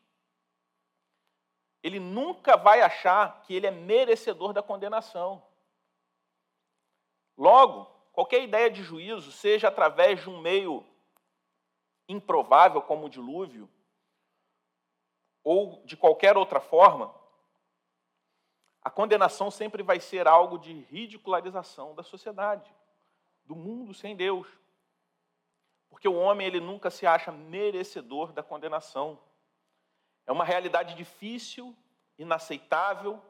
ele 1.84 2.00
nunca 2.00 2.58
vai 2.58 2.82
achar 2.82 3.42
que 3.44 3.54
ele 3.54 3.68
é 3.68 3.72
merecedor 3.72 4.54
da 4.54 4.64
condenação. 4.64 5.46
Logo, 7.38 7.86
qualquer 8.12 8.42
ideia 8.42 8.72
de 8.72 8.82
juízo, 8.82 9.32
seja 9.32 9.68
através 9.68 10.22
de 10.22 10.30
um 10.30 10.40
meio 10.40 10.86
improvável 12.08 12.82
como 12.82 13.06
o 13.06 13.10
dilúvio, 13.10 13.70
ou 15.46 15.80
de 15.86 15.96
qualquer 15.96 16.36
outra 16.36 16.60
forma, 16.60 17.14
a 18.82 18.90
condenação 18.90 19.52
sempre 19.52 19.84
vai 19.84 20.00
ser 20.00 20.28
algo 20.28 20.58
de 20.58 20.74
ridicularização 20.74 21.94
da 21.94 22.02
sociedade, 22.02 22.74
do 23.46 23.56
mundo 23.56 23.94
sem 23.94 24.16
Deus. 24.16 24.48
Porque 25.88 26.08
o 26.08 26.16
homem 26.16 26.48
ele 26.48 26.60
nunca 26.60 26.90
se 26.90 27.06
acha 27.06 27.32
merecedor 27.32 28.34
da 28.34 28.42
condenação. 28.42 29.20
É 30.26 30.32
uma 30.32 30.44
realidade 30.44 30.96
difícil, 30.96 31.76
inaceitável 32.18 33.22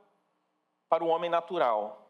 para 0.87 1.03
o 1.03 1.07
homem 1.07 1.29
natural. 1.29 2.01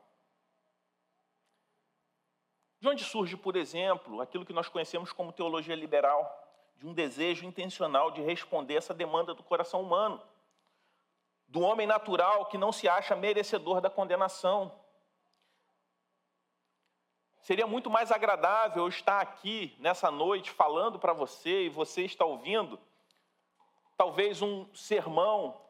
De 2.79 2.87
onde 2.87 3.03
surge, 3.03 3.35
por 3.35 3.55
exemplo, 3.55 4.21
aquilo 4.21 4.45
que 4.45 4.53
nós 4.53 4.69
conhecemos 4.69 5.11
como 5.11 5.33
teologia 5.33 5.75
liberal, 5.75 6.44
de 6.77 6.87
um 6.87 6.93
desejo 6.93 7.45
intencional 7.45 8.11
de 8.11 8.21
responder 8.21 8.75
essa 8.75 8.93
demanda 8.93 9.33
do 9.33 9.43
coração 9.43 9.81
humano, 9.81 10.21
do 11.47 11.61
homem 11.61 11.87
natural 11.87 12.45
que 12.45 12.57
não 12.57 12.71
se 12.71 12.87
acha 12.87 13.15
merecedor 13.15 13.81
da 13.81 13.89
condenação, 13.89 14.71
Seria 17.45 17.67
muito 17.67 17.91
mais 17.91 18.11
agradável 18.11 18.87
estar 18.87 19.21
aqui 19.21 19.75
nessa 19.77 20.09
noite 20.09 20.49
falando 20.49 20.97
para 20.97 21.13
você 21.13 21.65
e 21.65 21.69
você 21.69 22.03
está 22.03 22.25
ouvindo, 22.25 22.79
talvez 23.95 24.41
um 24.41 24.65
sermão 24.73 25.61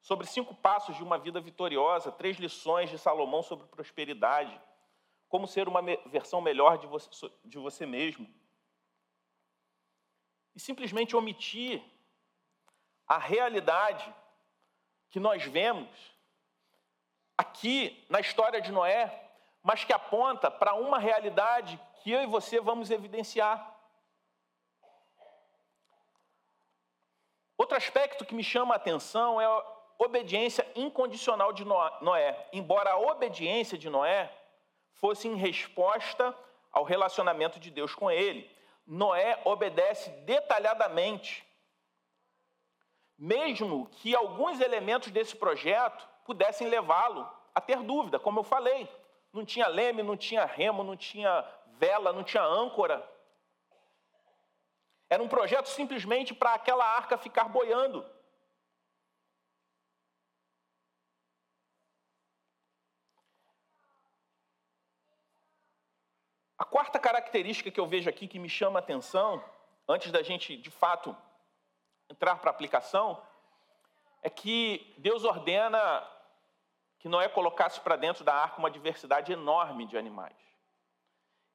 sobre 0.00 0.26
cinco 0.26 0.54
passos 0.54 0.96
de 0.96 1.02
uma 1.02 1.18
vida 1.18 1.38
vitoriosa, 1.38 2.10
três 2.10 2.38
lições 2.38 2.88
de 2.88 2.96
Salomão 2.96 3.42
sobre 3.42 3.66
prosperidade, 3.66 4.58
como 5.28 5.46
ser 5.46 5.68
uma 5.68 5.82
versão 6.06 6.40
melhor 6.40 6.78
de 6.78 6.86
você, 6.86 7.30
de 7.44 7.58
você 7.58 7.84
mesmo. 7.84 8.26
E 10.54 10.60
simplesmente 10.60 11.16
omitir 11.16 11.82
a 13.06 13.18
realidade 13.18 14.14
que 15.10 15.18
nós 15.18 15.44
vemos 15.44 15.88
aqui 17.36 18.04
na 18.08 18.20
história 18.20 18.60
de 18.60 18.70
Noé, 18.70 19.30
mas 19.62 19.84
que 19.84 19.92
aponta 19.92 20.50
para 20.50 20.74
uma 20.74 20.98
realidade 20.98 21.80
que 22.02 22.10
eu 22.10 22.22
e 22.22 22.26
você 22.26 22.60
vamos 22.60 22.90
evidenciar. 22.90 23.76
Outro 27.56 27.76
aspecto 27.76 28.24
que 28.24 28.34
me 28.34 28.42
chama 28.42 28.74
a 28.74 28.76
atenção 28.76 29.40
é 29.40 29.44
a 29.44 29.64
obediência 29.98 30.66
incondicional 30.74 31.52
de 31.52 31.64
Noé. 31.64 32.48
Embora 32.52 32.92
a 32.92 32.98
obediência 32.98 33.76
de 33.76 33.90
Noé 33.90 34.32
fosse 34.94 35.28
em 35.28 35.34
resposta 35.34 36.34
ao 36.72 36.84
relacionamento 36.84 37.60
de 37.60 37.70
Deus 37.70 37.94
com 37.94 38.10
ele, 38.10 38.50
Noé 38.90 39.40
obedece 39.44 40.10
detalhadamente, 40.24 41.46
mesmo 43.16 43.86
que 43.86 44.16
alguns 44.16 44.60
elementos 44.60 45.12
desse 45.12 45.36
projeto 45.36 46.08
pudessem 46.24 46.66
levá-lo 46.66 47.30
a 47.54 47.60
ter 47.60 47.84
dúvida, 47.84 48.18
como 48.18 48.40
eu 48.40 48.42
falei. 48.42 48.88
Não 49.32 49.44
tinha 49.44 49.68
leme, 49.68 50.02
não 50.02 50.16
tinha 50.16 50.44
remo, 50.44 50.82
não 50.82 50.96
tinha 50.96 51.46
vela, 51.78 52.12
não 52.12 52.24
tinha 52.24 52.42
âncora. 52.42 53.08
Era 55.08 55.22
um 55.22 55.28
projeto 55.28 55.66
simplesmente 55.66 56.34
para 56.34 56.54
aquela 56.54 56.84
arca 56.84 57.16
ficar 57.16 57.44
boiando. 57.44 58.04
Quarta 66.70 66.98
característica 66.98 67.70
que 67.70 67.80
eu 67.80 67.86
vejo 67.86 68.08
aqui 68.08 68.28
que 68.28 68.38
me 68.38 68.48
chama 68.48 68.78
a 68.78 68.82
atenção, 68.82 69.42
antes 69.88 70.12
da 70.12 70.22
gente 70.22 70.56
de 70.56 70.70
fato 70.70 71.16
entrar 72.08 72.36
para 72.36 72.50
a 72.50 72.54
aplicação, 72.54 73.20
é 74.22 74.30
que 74.30 74.94
Deus 74.98 75.24
ordena 75.24 76.06
que 76.98 77.08
Noé 77.08 77.28
colocasse 77.28 77.80
para 77.80 77.96
dentro 77.96 78.22
da 78.22 78.34
arca 78.34 78.58
uma 78.58 78.70
diversidade 78.70 79.32
enorme 79.32 79.86
de 79.86 79.96
animais. 79.96 80.36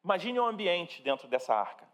Imagine 0.04 0.40
o 0.40 0.46
ambiente 0.46 1.02
dentro 1.02 1.28
dessa 1.28 1.54
arca. 1.56 1.88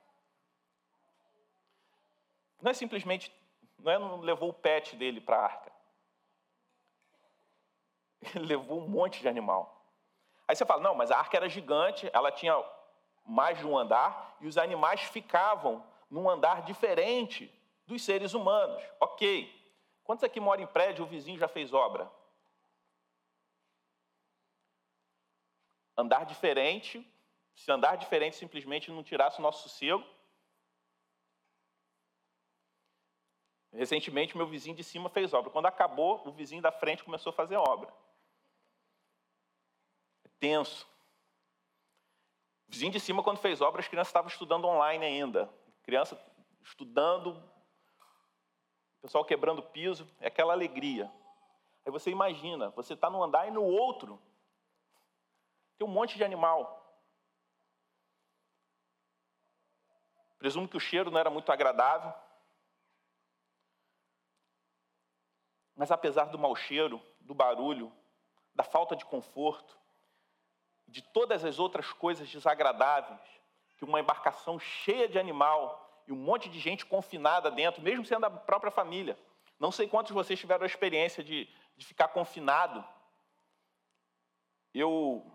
Não 2.62 2.72
é 2.72 2.74
simplesmente, 2.74 3.34
Noé 3.78 3.98
não 3.98 4.20
levou 4.20 4.50
o 4.50 4.54
pet 4.54 4.96
dele 4.96 5.20
para 5.20 5.38
a 5.38 5.44
arca. 5.44 5.72
Ele 8.36 8.46
levou 8.46 8.80
um 8.80 8.88
monte 8.88 9.20
de 9.20 9.28
animal. 9.28 9.84
Aí 10.48 10.56
você 10.56 10.66
fala, 10.66 10.82
não, 10.82 10.96
mas 10.96 11.12
a 11.12 11.18
arca 11.18 11.38
era 11.38 11.50
gigante, 11.50 12.10
ela 12.14 12.32
tinha 12.32 12.54
mais 13.26 13.58
de 13.58 13.66
um 13.66 13.78
andar, 13.78 14.38
e 14.42 14.48
os 14.48 14.58
animais 14.58 15.02
ficavam 15.02 15.84
num 16.10 16.30
andar 16.30 16.64
diferente 16.64 17.54
dos 17.86 18.04
seres 18.04 18.34
humanos. 18.34 18.84
Ok. 19.00 19.60
Quantos 20.04 20.24
aqui 20.24 20.40
moram 20.40 20.64
em 20.64 20.68
prédio, 20.68 21.06
o 21.06 21.08
vizinho 21.08 21.40
já 21.40 21.48
fez 21.48 21.74
obra? 21.74 22.10
andar 26.02 26.26
diferente, 26.26 27.06
se 27.56 27.72
andar 27.72 27.96
diferente 27.96 28.36
simplesmente 28.36 28.92
não 28.92 29.04
tirasse 29.04 29.40
o 29.40 29.42
nosso 29.42 29.70
sossego. 29.70 30.04
Recentemente, 33.72 34.36
meu 34.36 34.48
vizinho 34.48 34.76
de 34.76 34.84
cima 34.84 35.10
fez 35.10 35.34
obra. 35.34 35.50
Quando 35.50 35.68
acabou, 35.68 36.22
o 36.28 36.32
vizinho 36.32 36.62
da 36.62 36.72
frente 36.72 37.04
começou 37.04 37.30
a 37.30 37.34
fazer 37.34 37.56
obra. 37.56 37.94
É 40.26 40.30
tenso. 40.40 40.91
Vizinho 42.72 42.94
de 42.94 43.02
cima, 43.02 43.22
quando 43.22 43.38
fez 43.38 43.60
obra, 43.60 43.82
as 43.82 43.88
crianças 43.90 44.08
estavam 44.08 44.30
estudando 44.30 44.66
online 44.66 45.06
ainda. 45.06 45.54
Criança 45.84 46.18
estudando, 46.64 47.38
pessoal 49.02 49.26
quebrando 49.26 49.62
piso, 49.62 50.08
é 50.22 50.28
aquela 50.28 50.54
alegria. 50.54 51.12
Aí 51.86 51.92
você 51.92 52.10
imagina, 52.10 52.70
você 52.70 52.94
está 52.94 53.10
num 53.10 53.22
andar 53.22 53.46
e 53.46 53.52
no 53.52 53.62
outro 53.62 54.22
tem 55.78 55.86
um 55.86 55.92
monte 55.92 56.16
de 56.16 56.24
animal. 56.24 56.80
Presumo 60.38 60.68
que 60.68 60.78
o 60.78 60.80
cheiro 60.80 61.12
não 61.12 61.20
era 61.20 61.30
muito 61.30 61.52
agradável. 61.52 62.14
Mas 65.76 65.92
apesar 65.92 66.26
do 66.26 66.40
mau 66.40 66.56
cheiro, 66.56 67.02
do 67.20 67.34
barulho, 67.34 67.92
da 68.56 68.64
falta 68.64 68.96
de 68.96 69.04
conforto, 69.04 69.81
de 70.92 71.02
todas 71.02 71.46
as 71.46 71.58
outras 71.58 71.92
coisas 71.94 72.30
desagradáveis 72.30 73.20
que 73.78 73.86
uma 73.86 74.00
embarcação 74.00 74.60
cheia 74.60 75.08
de 75.08 75.18
animal 75.18 76.04
e 76.06 76.12
um 76.12 76.18
monte 76.18 76.50
de 76.50 76.60
gente 76.60 76.86
confinada 76.86 77.50
dentro, 77.50 77.82
mesmo 77.82 78.06
sendo 78.06 78.26
a 78.26 78.30
própria 78.30 78.72
família. 78.72 79.18
Não 79.60 79.72
sei 79.72 79.88
quantos 79.88 80.10
de 80.10 80.14
vocês 80.14 80.40
tiveram 80.40 80.64
a 80.64 80.68
experiência 80.68 81.24
de, 81.24 81.48
de 81.78 81.86
ficar 81.86 82.10
confinado. 82.10 82.84
Eu, 84.74 85.26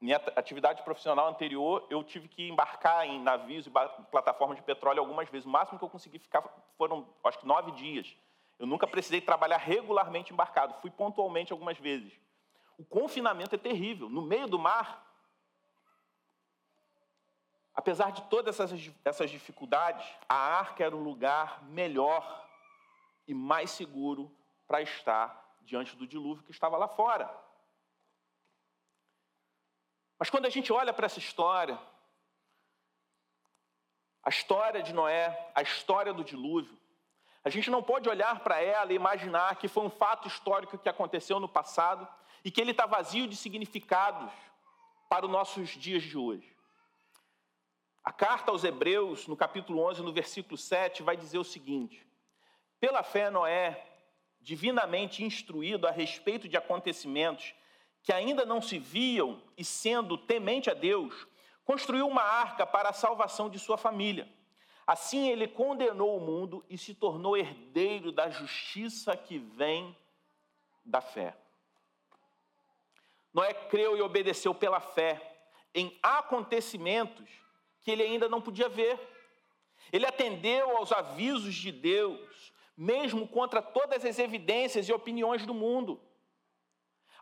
minha 0.00 0.16
atividade 0.36 0.82
profissional 0.82 1.28
anterior, 1.28 1.86
eu 1.90 2.02
tive 2.02 2.26
que 2.26 2.48
embarcar 2.48 3.06
em 3.06 3.20
navios 3.20 3.66
e 3.66 3.70
plataformas 4.10 4.56
de 4.56 4.62
petróleo 4.62 5.00
algumas 5.00 5.28
vezes. 5.28 5.46
O 5.46 5.50
máximo 5.50 5.78
que 5.78 5.84
eu 5.84 5.90
consegui 5.90 6.18
ficar 6.18 6.42
foram, 6.78 7.06
acho 7.22 7.38
que, 7.38 7.46
nove 7.46 7.72
dias. 7.72 8.16
Eu 8.58 8.66
nunca 8.66 8.86
precisei 8.86 9.20
trabalhar 9.20 9.58
regularmente 9.58 10.32
embarcado, 10.32 10.80
fui 10.80 10.90
pontualmente 10.90 11.52
algumas 11.52 11.76
vezes. 11.76 12.12
O 12.76 12.84
confinamento 12.84 13.54
é 13.54 13.58
terrível. 13.58 14.08
No 14.08 14.22
meio 14.22 14.46
do 14.46 14.58
mar, 14.58 15.04
apesar 17.74 18.10
de 18.10 18.22
todas 18.22 18.58
essas, 18.58 18.90
essas 19.04 19.30
dificuldades, 19.30 20.06
a 20.28 20.34
arca 20.34 20.84
era 20.84 20.94
o 20.94 21.02
lugar 21.02 21.62
melhor 21.64 22.48
e 23.26 23.34
mais 23.34 23.70
seguro 23.70 24.34
para 24.66 24.82
estar 24.82 25.56
diante 25.62 25.96
do 25.96 26.06
dilúvio 26.06 26.44
que 26.44 26.50
estava 26.50 26.76
lá 26.76 26.88
fora. 26.88 27.32
Mas 30.18 30.30
quando 30.30 30.46
a 30.46 30.50
gente 30.50 30.72
olha 30.72 30.92
para 30.92 31.06
essa 31.06 31.18
história, 31.18 31.78
a 34.22 34.30
história 34.30 34.82
de 34.82 34.92
Noé, 34.92 35.50
a 35.54 35.62
história 35.62 36.12
do 36.12 36.24
dilúvio, 36.24 36.78
a 37.44 37.50
gente 37.50 37.70
não 37.70 37.82
pode 37.82 38.08
olhar 38.08 38.40
para 38.40 38.60
ela 38.60 38.92
e 38.92 38.96
imaginar 38.96 39.56
que 39.56 39.68
foi 39.68 39.84
um 39.84 39.90
fato 39.90 40.26
histórico 40.26 40.78
que 40.78 40.88
aconteceu 40.88 41.38
no 41.38 41.48
passado 41.48 42.08
e 42.44 42.50
que 42.50 42.60
ele 42.60 42.72
está 42.72 42.86
vazio 42.86 43.26
de 43.26 43.36
significados 43.36 44.30
para 45.08 45.24
os 45.24 45.32
nossos 45.32 45.70
dias 45.70 46.02
de 46.02 46.18
hoje. 46.18 46.54
A 48.04 48.12
carta 48.12 48.50
aos 48.50 48.64
Hebreus, 48.64 49.26
no 49.26 49.36
capítulo 49.36 49.80
11, 49.88 50.02
no 50.02 50.12
versículo 50.12 50.58
7, 50.58 51.02
vai 51.02 51.16
dizer 51.16 51.38
o 51.38 51.44
seguinte: 51.44 52.06
Pela 52.78 53.02
fé, 53.02 53.30
Noé, 53.30 53.82
divinamente 54.40 55.24
instruído 55.24 55.86
a 55.86 55.90
respeito 55.90 56.46
de 56.46 56.56
acontecimentos 56.56 57.54
que 58.02 58.12
ainda 58.12 58.44
não 58.44 58.60
se 58.60 58.78
viam 58.78 59.42
e 59.56 59.64
sendo 59.64 60.18
temente 60.18 60.68
a 60.68 60.74
Deus, 60.74 61.26
construiu 61.64 62.06
uma 62.06 62.22
arca 62.22 62.66
para 62.66 62.90
a 62.90 62.92
salvação 62.92 63.48
de 63.48 63.58
sua 63.58 63.78
família. 63.78 64.28
Assim 64.86 65.30
ele 65.30 65.48
condenou 65.48 66.18
o 66.18 66.20
mundo 66.20 66.62
e 66.68 66.76
se 66.76 66.94
tornou 66.94 67.34
herdeiro 67.34 68.12
da 68.12 68.28
justiça 68.28 69.16
que 69.16 69.38
vem 69.38 69.96
da 70.84 71.00
fé. 71.00 71.34
Noé 73.34 73.52
creu 73.52 73.96
e 73.96 74.00
obedeceu 74.00 74.54
pela 74.54 74.80
fé 74.80 75.20
em 75.74 75.98
acontecimentos 76.00 77.28
que 77.80 77.90
ele 77.90 78.04
ainda 78.04 78.28
não 78.28 78.40
podia 78.40 78.68
ver. 78.68 78.98
Ele 79.92 80.06
atendeu 80.06 80.76
aos 80.76 80.92
avisos 80.92 81.54
de 81.54 81.72
Deus, 81.72 82.52
mesmo 82.76 83.26
contra 83.26 83.60
todas 83.60 84.04
as 84.04 84.18
evidências 84.18 84.88
e 84.88 84.92
opiniões 84.92 85.44
do 85.44 85.52
mundo. 85.52 86.00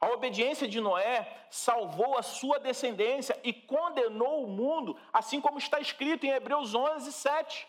A 0.01 0.09
obediência 0.11 0.68
de 0.68 0.81
Noé 0.81 1.46
salvou 1.51 2.18
a 2.18 2.22
sua 2.22 2.59
descendência 2.59 3.38
e 3.42 3.53
condenou 3.53 4.44
o 4.44 4.48
mundo, 4.48 4.96
assim 5.12 5.40
como 5.40 5.59
está 5.59 5.81
escrito 5.81 6.27
em 6.27 6.31
Hebreus 6.31 6.75
11, 6.75 7.11
7. 7.12 7.68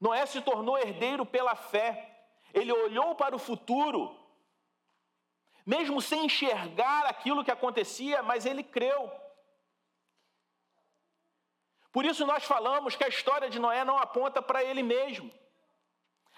Noé 0.00 0.26
se 0.26 0.40
tornou 0.42 0.76
herdeiro 0.76 1.24
pela 1.24 1.54
fé. 1.54 2.10
Ele 2.52 2.72
olhou 2.72 3.14
para 3.14 3.34
o 3.34 3.38
futuro, 3.38 4.14
mesmo 5.64 6.00
sem 6.00 6.26
enxergar 6.26 7.06
aquilo 7.06 7.44
que 7.44 7.50
acontecia, 7.50 8.22
mas 8.22 8.44
ele 8.44 8.62
creu. 8.62 9.10
Por 11.90 12.04
isso 12.04 12.26
nós 12.26 12.44
falamos 12.44 12.96
que 12.96 13.04
a 13.04 13.08
história 13.08 13.48
de 13.48 13.58
Noé 13.58 13.84
não 13.84 13.98
aponta 13.98 14.42
para 14.42 14.62
ele 14.62 14.82
mesmo. 14.82 15.30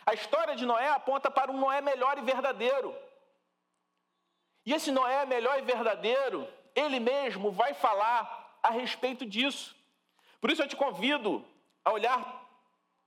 A 0.04 0.14
história 0.14 0.54
de 0.54 0.64
Noé 0.64 0.88
aponta 0.88 1.30
para 1.30 1.50
um 1.50 1.58
Noé 1.58 1.80
melhor 1.80 2.18
e 2.18 2.22
verdadeiro. 2.22 2.94
E 4.64 4.72
esse 4.72 4.90
Noé 4.90 5.24
melhor 5.24 5.58
e 5.58 5.62
verdadeiro, 5.62 6.46
ele 6.74 7.00
mesmo 7.00 7.50
vai 7.50 7.72
falar 7.72 8.58
a 8.62 8.70
respeito 8.70 9.24
disso. 9.24 9.74
Por 10.40 10.50
isso 10.50 10.62
eu 10.62 10.68
te 10.68 10.76
convido 10.76 11.44
a 11.84 11.90
olhar 11.90 12.44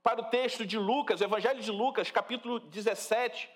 para 0.01 0.21
o 0.21 0.25
texto 0.25 0.65
de 0.65 0.77
Lucas, 0.77 1.21
o 1.21 1.23
Evangelho 1.23 1.61
de 1.61 1.71
Lucas, 1.71 2.09
capítulo 2.09 2.59
17, 2.59 3.49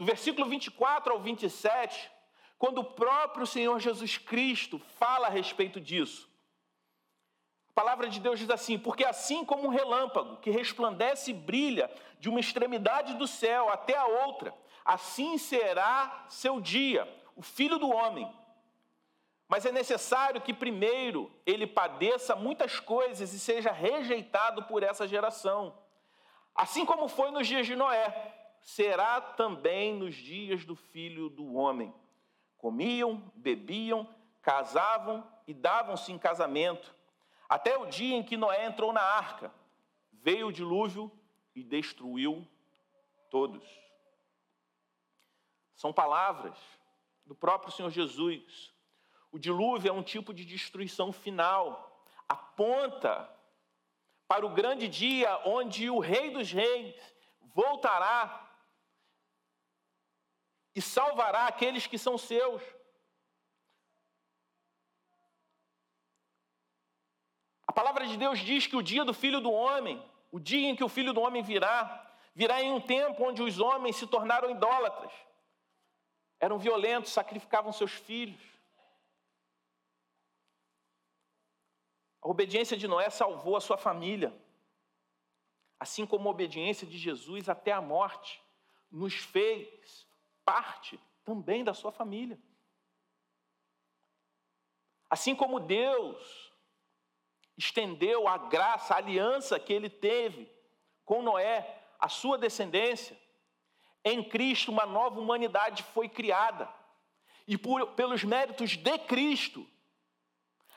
do 0.00 0.06
versículo 0.06 0.48
24 0.48 1.12
ao 1.12 1.20
27, 1.20 2.10
quando 2.58 2.78
o 2.78 2.84
próprio 2.84 3.46
Senhor 3.46 3.78
Jesus 3.78 4.16
Cristo 4.16 4.78
fala 4.98 5.26
a 5.26 5.30
respeito 5.30 5.78
disso. 5.78 6.26
A 7.68 7.72
palavra 7.74 8.08
de 8.08 8.18
Deus 8.18 8.38
diz 8.38 8.48
assim: 8.48 8.78
Porque 8.78 9.04
assim 9.04 9.44
como 9.44 9.66
um 9.66 9.68
relâmpago 9.68 10.38
que 10.38 10.50
resplandece 10.50 11.32
e 11.32 11.34
brilha 11.34 11.90
de 12.18 12.30
uma 12.30 12.40
extremidade 12.40 13.12
do 13.16 13.26
céu 13.26 13.68
até 13.68 13.94
a 13.94 14.06
outra, 14.06 14.54
assim 14.86 15.36
será 15.36 16.24
seu 16.30 16.62
dia 16.62 17.06
o 17.36 17.42
filho 17.42 17.78
do 17.78 17.90
homem. 17.90 18.34
Mas 19.46 19.66
é 19.66 19.72
necessário 19.72 20.40
que 20.40 20.54
primeiro 20.54 21.30
ele 21.44 21.66
padeça 21.66 22.34
muitas 22.34 22.80
coisas 22.80 23.34
e 23.34 23.38
seja 23.38 23.70
rejeitado 23.70 24.62
por 24.62 24.82
essa 24.82 25.06
geração. 25.06 25.76
Assim 26.54 26.86
como 26.86 27.06
foi 27.06 27.30
nos 27.30 27.46
dias 27.46 27.66
de 27.66 27.76
Noé, 27.76 28.39
será 28.60 29.20
também 29.20 29.94
nos 29.94 30.14
dias 30.14 30.64
do 30.64 30.76
filho 30.76 31.28
do 31.28 31.54
homem. 31.54 31.94
Comiam, 32.58 33.32
bebiam, 33.34 34.08
casavam 34.42 35.26
e 35.46 35.54
davam-se 35.54 36.12
em 36.12 36.18
casamento, 36.18 36.94
até 37.48 37.76
o 37.76 37.86
dia 37.86 38.16
em 38.16 38.22
que 38.22 38.36
Noé 38.36 38.66
entrou 38.66 38.92
na 38.92 39.02
arca. 39.02 39.52
Veio 40.12 40.48
o 40.48 40.52
dilúvio 40.52 41.10
e 41.54 41.64
destruiu 41.64 42.46
todos. 43.30 43.66
São 45.74 45.92
palavras 45.92 46.58
do 47.24 47.34
próprio 47.34 47.72
Senhor 47.72 47.90
Jesus. 47.90 48.72
O 49.32 49.38
dilúvio 49.38 49.88
é 49.88 49.92
um 49.92 50.02
tipo 50.02 50.34
de 50.34 50.44
destruição 50.44 51.12
final, 51.12 52.04
aponta 52.28 53.28
para 54.28 54.44
o 54.46 54.50
grande 54.50 54.86
dia 54.86 55.40
onde 55.44 55.90
o 55.90 55.98
Rei 55.98 56.30
dos 56.30 56.52
Reis 56.52 56.94
voltará 57.54 58.49
e 60.74 60.80
salvará 60.80 61.46
aqueles 61.46 61.86
que 61.86 61.98
são 61.98 62.16
seus. 62.16 62.62
A 67.66 67.72
palavra 67.72 68.06
de 68.06 68.16
Deus 68.16 68.38
diz 68.40 68.66
que 68.66 68.76
o 68.76 68.82
dia 68.82 69.04
do 69.04 69.14
filho 69.14 69.40
do 69.40 69.50
homem, 69.50 70.02
o 70.30 70.40
dia 70.40 70.68
em 70.68 70.76
que 70.76 70.84
o 70.84 70.88
filho 70.88 71.12
do 71.12 71.20
homem 71.20 71.42
virá, 71.42 72.16
virá 72.34 72.62
em 72.62 72.72
um 72.72 72.80
tempo 72.80 73.24
onde 73.24 73.42
os 73.42 73.58
homens 73.58 73.96
se 73.96 74.06
tornaram 74.06 74.50
idólatras 74.50 75.12
eram 76.40 76.58
violentos, 76.58 77.12
sacrificavam 77.12 77.70
seus 77.70 77.92
filhos. 77.92 78.40
A 82.22 82.28
obediência 82.28 82.76
de 82.76 82.88
Noé 82.88 83.10
salvou 83.10 83.56
a 83.56 83.60
sua 83.60 83.76
família, 83.76 84.34
assim 85.78 86.06
como 86.06 86.28
a 86.28 86.32
obediência 86.32 86.86
de 86.86 86.96
Jesus 86.96 87.48
até 87.48 87.72
a 87.72 87.80
morte 87.80 88.42
nos 88.90 89.14
fez 89.14 90.08
parte 90.50 90.98
também 91.24 91.62
da 91.62 91.72
sua 91.72 91.92
família. 91.92 92.36
Assim 95.08 95.32
como 95.32 95.60
Deus 95.60 96.52
estendeu 97.56 98.26
a 98.26 98.36
graça, 98.36 98.94
a 98.94 98.96
aliança 98.96 99.60
que 99.60 99.72
ele 99.72 99.88
teve 99.88 100.50
com 101.04 101.22
Noé, 101.22 101.84
a 102.00 102.08
sua 102.08 102.36
descendência, 102.36 103.16
em 104.04 104.24
Cristo, 104.24 104.72
uma 104.72 104.84
nova 104.86 105.20
humanidade 105.20 105.84
foi 105.84 106.08
criada. 106.08 106.68
E 107.46 107.56
por, 107.56 107.86
pelos 107.92 108.24
méritos 108.24 108.76
de 108.76 108.98
Cristo, 108.98 109.64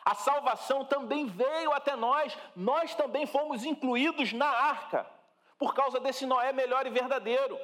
a 0.05 0.13
salvação 0.13 0.85
também 0.85 1.25
veio 1.25 1.71
até 1.71 1.95
nós. 1.95 2.37
Nós 2.55 2.93
também 2.93 3.25
fomos 3.25 3.65
incluídos 3.65 4.33
na 4.33 4.49
arca, 4.49 5.09
por 5.57 5.73
causa 5.73 5.99
desse 5.99 6.27
Noé 6.27 6.53
melhor 6.53 6.85
e 6.85 6.91
verdadeiro. 6.91 7.57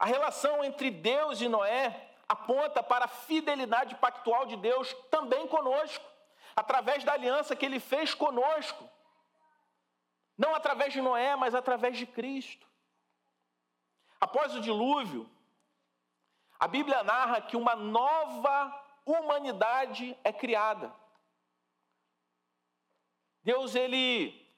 A 0.00 0.06
relação 0.06 0.64
entre 0.64 0.90
Deus 0.90 1.42
e 1.42 1.46
Noé 1.46 2.10
aponta 2.26 2.82
para 2.82 3.04
a 3.04 3.08
fidelidade 3.08 3.94
pactual 3.96 4.46
de 4.46 4.56
Deus 4.56 4.94
também 5.10 5.46
conosco, 5.46 6.02
através 6.56 7.04
da 7.04 7.12
aliança 7.12 7.54
que 7.54 7.66
ele 7.66 7.78
fez 7.78 8.14
conosco. 8.14 8.88
Não 10.38 10.54
através 10.54 10.94
de 10.94 11.02
Noé, 11.02 11.36
mas 11.36 11.54
através 11.54 11.98
de 11.98 12.06
Cristo. 12.06 12.66
Após 14.18 14.54
o 14.54 14.60
dilúvio, 14.62 15.30
a 16.58 16.66
Bíblia 16.66 17.02
narra 17.02 17.42
que 17.42 17.54
uma 17.54 17.76
nova 17.76 18.82
humanidade 19.04 20.16
é 20.24 20.32
criada. 20.32 20.94
Deus 23.42 23.74
ele 23.74 24.50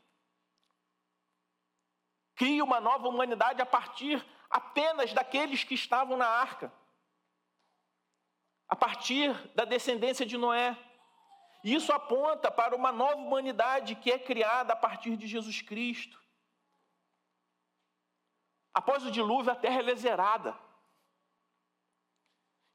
cria 2.37 2.63
uma 2.63 2.81
nova 2.81 3.09
humanidade 3.09 3.61
a 3.61 3.67
partir 3.67 4.25
apenas 4.53 5.13
daqueles 5.13 5.65
que 5.65 5.75
estavam 5.75 6.17
na 6.17 6.29
arca. 6.29 6.73
A 8.69 8.77
partir 8.77 9.33
da 9.55 9.65
descendência 9.65 10.27
de 10.27 10.37
Noé. 10.37 10.77
Isso 11.65 11.93
aponta 11.93 12.51
para 12.51 12.77
uma 12.77 12.93
nova 12.93 13.17
humanidade 13.17 13.95
que 13.95 14.11
é 14.11 14.19
criada 14.19 14.73
a 14.73 14.77
partir 14.77 15.17
de 15.17 15.27
Jesus 15.27 15.63
Cristo. 15.63 16.21
Após 18.75 19.05
o 19.05 19.11
dilúvio, 19.11 19.53
a 19.53 19.57
terra 19.57 19.91
é 19.91 19.95
zerada. 19.95 20.59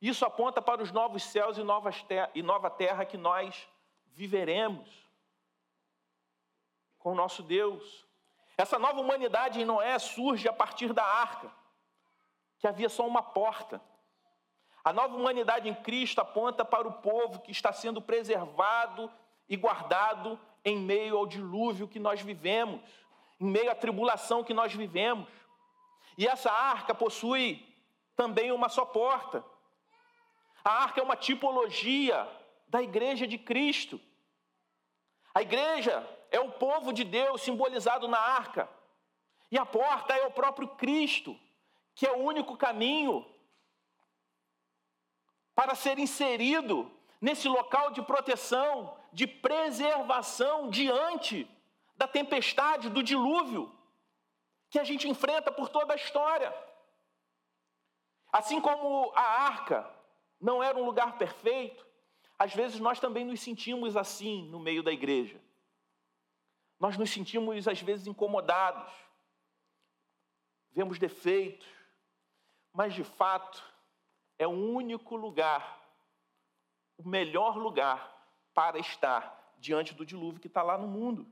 Isso 0.01 0.25
aponta 0.25 0.61
para 0.61 0.81
os 0.81 0.91
novos 0.91 1.23
céus 1.23 1.57
e, 1.57 1.63
novas 1.63 2.03
ter 2.03 2.29
e 2.35 2.43
nova 2.43 2.69
terra 2.69 3.05
que 3.05 3.17
nós 3.17 3.67
viveremos 4.13 4.87
com 6.99 7.11
o 7.11 7.15
nosso 7.15 7.41
Deus. 7.41 8.05
Essa 8.55 8.77
nova 8.77 8.99
humanidade 8.99 9.59
em 9.59 9.65
Noé 9.65 9.97
surge 9.99 10.47
a 10.47 10.53
partir 10.53 10.93
da 10.93 11.03
arca, 11.03 11.51
que 12.59 12.67
havia 12.67 12.89
só 12.89 13.05
uma 13.05 13.21
porta. 13.21 13.81
A 14.83 14.93
nova 14.93 15.15
humanidade 15.15 15.67
em 15.67 15.75
Cristo 15.75 16.19
aponta 16.19 16.63
para 16.63 16.87
o 16.87 16.93
povo 16.93 17.41
que 17.41 17.51
está 17.51 17.73
sendo 17.73 18.01
preservado 18.01 19.11
e 19.49 19.55
guardado 19.55 20.39
em 20.63 20.77
meio 20.77 21.17
ao 21.17 21.25
dilúvio 21.25 21.87
que 21.87 21.99
nós 21.99 22.21
vivemos, 22.21 22.81
em 23.39 23.45
meio 23.45 23.71
à 23.71 23.75
tribulação 23.75 24.43
que 24.43 24.53
nós 24.53 24.73
vivemos. 24.73 25.29
E 26.17 26.27
essa 26.27 26.51
arca 26.51 26.95
possui 26.95 27.65
também 28.15 28.51
uma 28.51 28.69
só 28.69 28.85
porta. 28.85 29.43
A 30.63 30.83
arca 30.83 30.99
é 30.99 31.03
uma 31.03 31.15
tipologia 31.15 32.27
da 32.67 32.81
igreja 32.81 33.27
de 33.27 33.37
Cristo. 33.37 34.01
A 35.33 35.41
igreja 35.41 36.05
é 36.31 36.39
o 36.39 36.51
povo 36.51 36.91
de 36.91 37.03
Deus 37.03 37.41
simbolizado 37.41 38.07
na 38.07 38.19
arca. 38.19 38.69
E 39.51 39.57
a 39.57 39.65
porta 39.65 40.13
é 40.13 40.25
o 40.25 40.31
próprio 40.31 40.67
Cristo, 40.69 41.39
que 41.97 42.05
é 42.05 42.11
o 42.11 42.19
único 42.19 42.55
caminho 42.55 43.25
para 45.55 45.73
ser 45.73 45.97
inserido 45.97 46.91
nesse 47.19 47.47
local 47.47 47.89
de 47.89 48.03
proteção, 48.03 48.95
de 49.11 49.25
preservação 49.25 50.69
diante 50.69 51.49
da 51.95 52.07
tempestade, 52.07 52.91
do 52.91 53.01
dilúvio 53.01 53.75
que 54.69 54.77
a 54.77 54.83
gente 54.83 55.07
enfrenta 55.07 55.51
por 55.51 55.69
toda 55.69 55.93
a 55.93 55.95
história. 55.95 56.53
Assim 58.31 58.61
como 58.61 59.11
a 59.15 59.45
arca 59.47 59.89
não 60.39 60.61
era 60.61 60.77
um 60.77 60.85
lugar 60.85 61.17
perfeito, 61.17 61.83
às 62.37 62.53
vezes 62.53 62.79
nós 62.79 62.99
também 62.99 63.25
nos 63.25 63.39
sentimos 63.39 63.97
assim 63.97 64.47
no 64.49 64.59
meio 64.59 64.83
da 64.83 64.91
igreja. 64.91 65.41
Nós 66.79 66.95
nos 66.95 67.09
sentimos, 67.09 67.67
às 67.67 67.81
vezes, 67.81 68.05
incomodados, 68.05 68.93
vemos 70.75 70.99
defeitos, 70.99 71.76
mas 72.73 72.93
de 72.93 73.03
fato 73.03 73.63
é 74.37 74.47
o 74.47 74.51
único 74.51 75.15
lugar, 75.15 75.81
o 76.97 77.07
melhor 77.07 77.57
lugar 77.57 78.15
para 78.53 78.79
estar 78.79 79.53
diante 79.57 79.93
do 79.93 80.05
dilúvio 80.05 80.39
que 80.39 80.47
está 80.47 80.61
lá 80.61 80.77
no 80.77 80.87
mundo, 80.87 81.31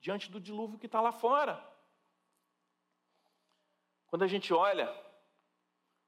diante 0.00 0.30
do 0.30 0.40
dilúvio 0.40 0.78
que 0.78 0.86
está 0.86 1.00
lá 1.00 1.12
fora. 1.12 1.64
Quando 4.06 4.22
a 4.22 4.26
gente 4.26 4.52
olha 4.52 4.86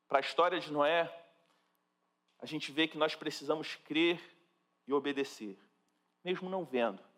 para 0.07 0.19
a 0.19 0.21
história 0.21 0.59
de 0.59 0.73
Noé, 0.73 1.13
a 2.41 2.47
gente 2.47 2.71
vê 2.71 2.87
que 2.87 2.99
nós 2.99 3.15
precisamos 3.15 3.75
crer 3.77 4.21
e 4.87 4.93
obedecer, 4.93 5.59
mesmo 6.25 6.49
não 6.49 6.65
vendo 6.65 7.09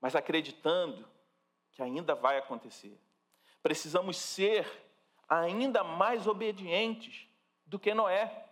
mas 0.00 0.14
acreditando 0.14 1.04
que 1.72 1.82
ainda 1.82 2.14
vai 2.14 2.38
acontecer. 2.38 2.98
Precisamos 3.62 4.16
ser 4.16 4.64
ainda 5.28 5.82
mais 5.82 6.26
obedientes 6.26 7.28
do 7.64 7.78
que 7.78 7.94
Noé. 7.94 8.44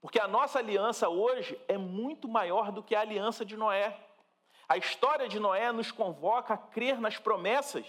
Porque 0.00 0.18
a 0.18 0.26
nossa 0.26 0.58
aliança 0.58 1.08
hoje 1.08 1.58
é 1.68 1.78
muito 1.78 2.26
maior 2.28 2.72
do 2.72 2.82
que 2.82 2.94
a 2.94 3.00
aliança 3.00 3.44
de 3.44 3.56
Noé. 3.56 3.98
A 4.68 4.76
história 4.76 5.28
de 5.28 5.38
Noé 5.38 5.70
nos 5.70 5.92
convoca 5.92 6.54
a 6.54 6.58
crer 6.58 7.00
nas 7.00 7.18
promessas 7.18 7.86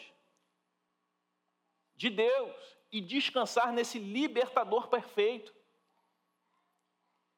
de 1.96 2.10
Deus 2.10 2.78
e 2.92 3.02
descansar 3.02 3.72
nesse 3.72 3.98
libertador 3.98 4.88
perfeito. 4.88 5.54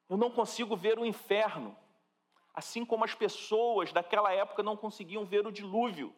Eu 0.10 0.18
não 0.18 0.30
consigo 0.30 0.76
ver 0.76 1.00
o 1.00 1.06
inferno 1.06 1.78
assim 2.56 2.86
como 2.86 3.04
as 3.04 3.14
pessoas 3.14 3.92
daquela 3.92 4.32
época 4.32 4.64
não 4.64 4.78
conseguiam 4.78 5.26
ver 5.26 5.46
o 5.46 5.52
dilúvio, 5.52 6.16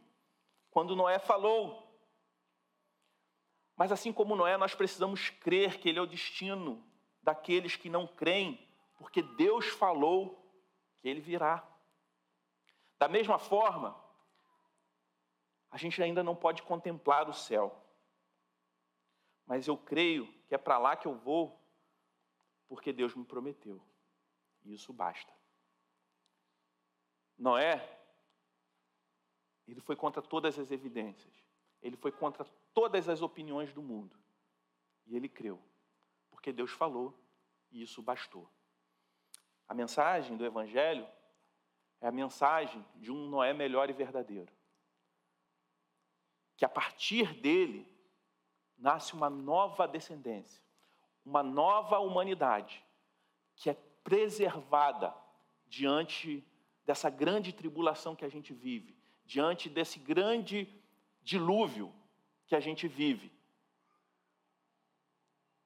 quando 0.70 0.95
Noé 0.95 1.18
falou. 1.18 1.86
Mas 3.78 3.91
assim 3.91 4.11
como 4.11 4.36
Noé, 4.36 4.57
nós 4.57 4.73
precisamos 4.73 5.30
crer 5.30 5.80
que 5.80 5.88
ele 5.88 5.99
é 5.99 6.01
o 6.01 6.07
destino 6.07 6.84
daqueles 7.21 7.75
que 7.75 7.89
não 7.89 8.07
creem, 8.07 8.67
porque 8.97 9.21
Deus 9.21 9.67
falou 9.67 10.43
que 10.99 11.07
ele 11.07 11.21
virá. 11.21 11.65
Da 12.97 13.07
mesma 13.07 13.38
forma, 13.38 13.95
a 15.69 15.78
gente 15.78 16.01
ainda 16.01 16.23
não 16.23 16.36
pode 16.36 16.63
contemplar 16.63 17.30
o 17.30 17.34
céu. 17.34 17.80
Mas 19.45 19.67
eu 19.67 19.78
creio 19.78 20.28
que 20.47 20.55
é 20.55 20.57
para 20.57 20.80
lá 20.80 20.97
que 20.97 21.07
eu 21.07 21.13
vou, 21.13 21.61
porque 22.67 22.91
Deus 22.91 23.13
me 23.13 23.23
prometeu. 23.23 23.80
E 24.65 24.73
isso 24.73 24.91
basta. 24.91 25.32
Noé, 27.38 27.99
ele 29.67 29.82
foi 29.82 29.95
contra 29.95 30.21
todas 30.21 30.57
as 30.57 30.71
evidências, 30.71 31.34
ele 31.82 31.95
foi 31.95 32.11
contra 32.11 32.43
todas 32.78 33.09
as 33.09 33.23
opiniões 33.23 33.73
do 33.73 33.82
mundo. 33.82 34.15
E 35.07 35.15
ele 35.15 35.28
creu, 35.28 35.59
porque 36.30 36.53
Deus 36.53 36.69
falou 36.69 37.11
e 37.71 37.82
isso 37.82 38.03
bastou. 38.03 38.47
A 39.67 39.73
mensagem 39.73 40.38
do 40.38 40.45
Evangelho 40.45 41.07
é 41.99 42.07
a 42.07 42.11
mensagem 42.11 42.86
de 42.97 43.11
um 43.11 43.28
Noé 43.30 43.51
melhor 43.51 43.89
e 43.89 43.93
verdadeiro. 43.93 44.53
Que 46.55 46.65
a 46.65 46.69
partir 46.69 47.34
dele 47.41 47.91
nasce 48.78 49.15
uma 49.15 49.28
nova 49.28 49.88
descendência, 49.88 50.61
uma 51.25 51.41
nova 51.41 51.97
humanidade, 51.97 52.86
que 53.55 53.71
é 53.71 53.73
preservada 54.03 55.15
diante 55.65 56.45
dessa 56.86 57.09
grande 57.09 57.51
tribulação 57.51 58.15
que 58.15 58.23
a 58.23 58.30
gente 58.30 58.53
vive, 58.53 58.95
diante 59.25 59.67
desse 59.67 59.97
grande 59.97 60.71
dilúvio 61.23 61.91
que 62.48 62.56
a 62.56 62.60
gente 62.60 62.88
vive. 62.88 63.32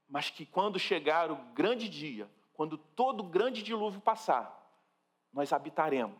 Mas 0.09 0.29
que 0.29 0.45
quando 0.45 0.77
chegar 0.77 1.31
o 1.31 1.37
grande 1.53 1.87
dia, 1.87 2.29
quando 2.53 2.77
todo 2.77 3.21
o 3.21 3.29
grande 3.29 3.63
dilúvio 3.63 4.01
passar, 4.01 4.57
nós 5.31 5.53
habitaremos 5.53 6.19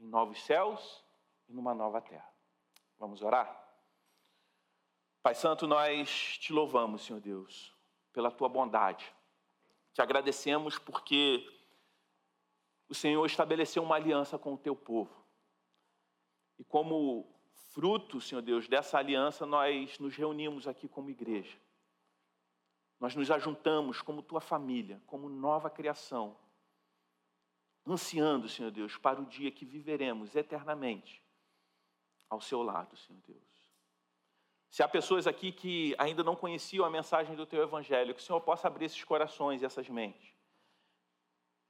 em 0.00 0.06
novos 0.06 0.42
céus 0.42 1.04
e 1.48 1.52
numa 1.52 1.74
nova 1.74 2.00
terra. 2.00 2.32
Vamos 2.98 3.22
orar? 3.22 3.60
Pai 5.22 5.34
Santo, 5.34 5.66
nós 5.66 6.38
te 6.38 6.52
louvamos, 6.52 7.04
Senhor 7.04 7.20
Deus, 7.20 7.72
pela 8.12 8.30
tua 8.30 8.48
bondade. 8.48 9.14
Te 9.92 10.00
agradecemos 10.00 10.78
porque 10.78 11.46
o 12.88 12.94
Senhor 12.94 13.24
estabeleceu 13.26 13.82
uma 13.82 13.96
aliança 13.96 14.38
com 14.38 14.54
o 14.54 14.58
teu 14.58 14.74
povo. 14.74 15.24
E 16.58 16.64
como 16.64 17.32
fruto, 17.70 18.20
Senhor 18.20 18.42
Deus, 18.42 18.68
dessa 18.68 18.98
aliança, 18.98 19.46
nós 19.46 19.98
nos 19.98 20.14
reunimos 20.14 20.68
aqui 20.68 20.88
como 20.88 21.10
igreja. 21.10 21.58
Nós 23.00 23.14
nos 23.16 23.30
ajuntamos 23.30 24.00
como 24.00 24.22
tua 24.22 24.40
família, 24.40 25.02
como 25.06 25.28
nova 25.28 25.68
criação, 25.68 26.36
ansiando, 27.86 28.48
Senhor 28.48 28.70
Deus, 28.70 28.96
para 28.96 29.20
o 29.20 29.26
dia 29.26 29.50
que 29.50 29.64
viveremos 29.64 30.36
eternamente 30.36 31.22
ao 32.30 32.40
seu 32.40 32.62
lado, 32.62 32.96
Senhor 32.96 33.20
Deus. 33.26 33.42
Se 34.70 34.82
há 34.82 34.88
pessoas 34.88 35.26
aqui 35.26 35.52
que 35.52 35.94
ainda 35.98 36.22
não 36.22 36.36
conheciam 36.36 36.84
a 36.84 36.90
mensagem 36.90 37.34
do 37.34 37.44
teu 37.44 37.62
evangelho, 37.62 38.14
que 38.14 38.20
o 38.20 38.24
Senhor 38.24 38.40
possa 38.40 38.68
abrir 38.68 38.86
esses 38.86 39.02
corações 39.04 39.60
e 39.60 39.64
essas 39.64 39.88
mentes 39.88 40.32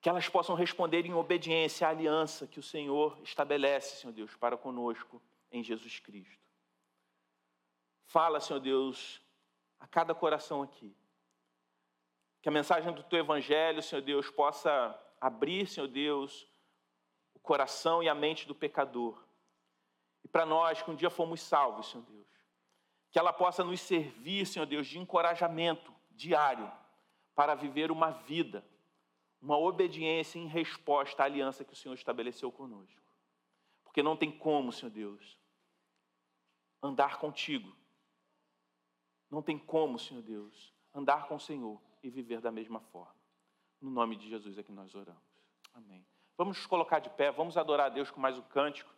que 0.03 0.09
elas 0.09 0.29
possam 0.29 0.57
responder 0.57 1.07
em 1.07 1.15
obediência 1.15 1.87
à 1.87 1.91
aliança 1.91 2.45
que 2.49 2.59
o 2.59 2.63
Senhor 2.63 3.17
estabelece, 3.23 4.01
Senhor 4.01 4.13
Deus, 4.13 4.35
para 4.35 4.57
conosco 4.57 5.23
em 5.53 5.63
Jesus 5.63 6.01
Cristo. 6.01 6.47
Fala, 8.07 8.41
Senhor 8.41 8.61
Deus, 8.61 9.21
a 9.79 9.87
cada 9.87 10.15
coração 10.15 10.63
aqui. 10.63 10.95
Que 12.41 12.49
a 12.49 12.53
mensagem 12.53 12.93
do 12.93 13.03
teu 13.03 13.21
evangelho, 13.21 13.83
Senhor 13.83 14.03
Deus, 14.03 14.31
possa 14.31 14.99
abrir, 15.21 15.67
Senhor 15.67 15.87
Deus, 15.87 16.47
o 17.35 17.39
coração 17.39 18.03
e 18.03 18.09
a 18.09 18.15
mente 18.15 18.47
do 18.47 18.55
pecador. 18.55 19.23
E 20.25 20.29
para 20.29 20.45
nós 20.45 20.83
que 20.83 20.91
um 20.91 20.97
dia 20.97 21.11
fomos 21.11 21.41
salvos, 21.41 21.91
Senhor 21.91 22.05
Deus, 22.05 22.27
que 23.11 23.19
ela 23.19 23.33
possa 23.33 23.63
nos 23.63 23.81
servir, 23.81 24.47
Senhor 24.47 24.67
Deus, 24.67 24.87
de 24.87 24.99
encorajamento 24.99 25.95
diário 26.11 26.71
para 27.35 27.55
viver 27.55 27.91
uma 27.91 28.11
vida 28.11 28.65
uma 29.43 29.59
obediência 29.59 30.39
em 30.39 30.47
resposta 30.47 31.25
à 31.25 31.27
aliança 31.27 31.65
que 31.65 31.73
o 31.73 31.77
Senhor 31.77 31.95
estabeleceu 31.95 32.53
conosco. 32.53 33.03
Porque 33.83 34.01
não 34.01 34.17
tem 34.17 34.31
como, 34.31 34.71
Senhor 34.71 34.93
Deus, 34.93 35.37
andar 36.83 37.19
contigo. 37.19 37.75
Não 39.31 39.43
tem 39.43 39.59
como, 39.59 39.99
Senhor 39.99 40.23
Deus, 40.23 40.75
andar 40.93 41.27
com 41.27 41.37
o 41.37 41.41
Senhor 41.41 41.81
e 42.03 42.11
viver 42.11 42.41
da 42.41 42.51
mesma 42.51 42.81
forma. 42.81 43.15
No 43.81 43.91
nome 43.91 44.17
de 44.17 44.29
Jesus 44.29 44.59
é 44.59 44.63
que 44.63 44.73
nós 44.73 44.95
oramos. 44.95 45.23
Amém. 45.73 46.07
Vamos 46.37 46.59
nos 46.59 46.67
colocar 46.67 46.99
de 46.99 47.09
pé, 47.11 47.31
vamos 47.31 47.57
adorar 47.57 47.87
a 47.87 47.89
Deus 47.89 48.11
com 48.11 48.21
mais 48.21 48.39
um 48.39 48.43
cântico. 48.43 48.92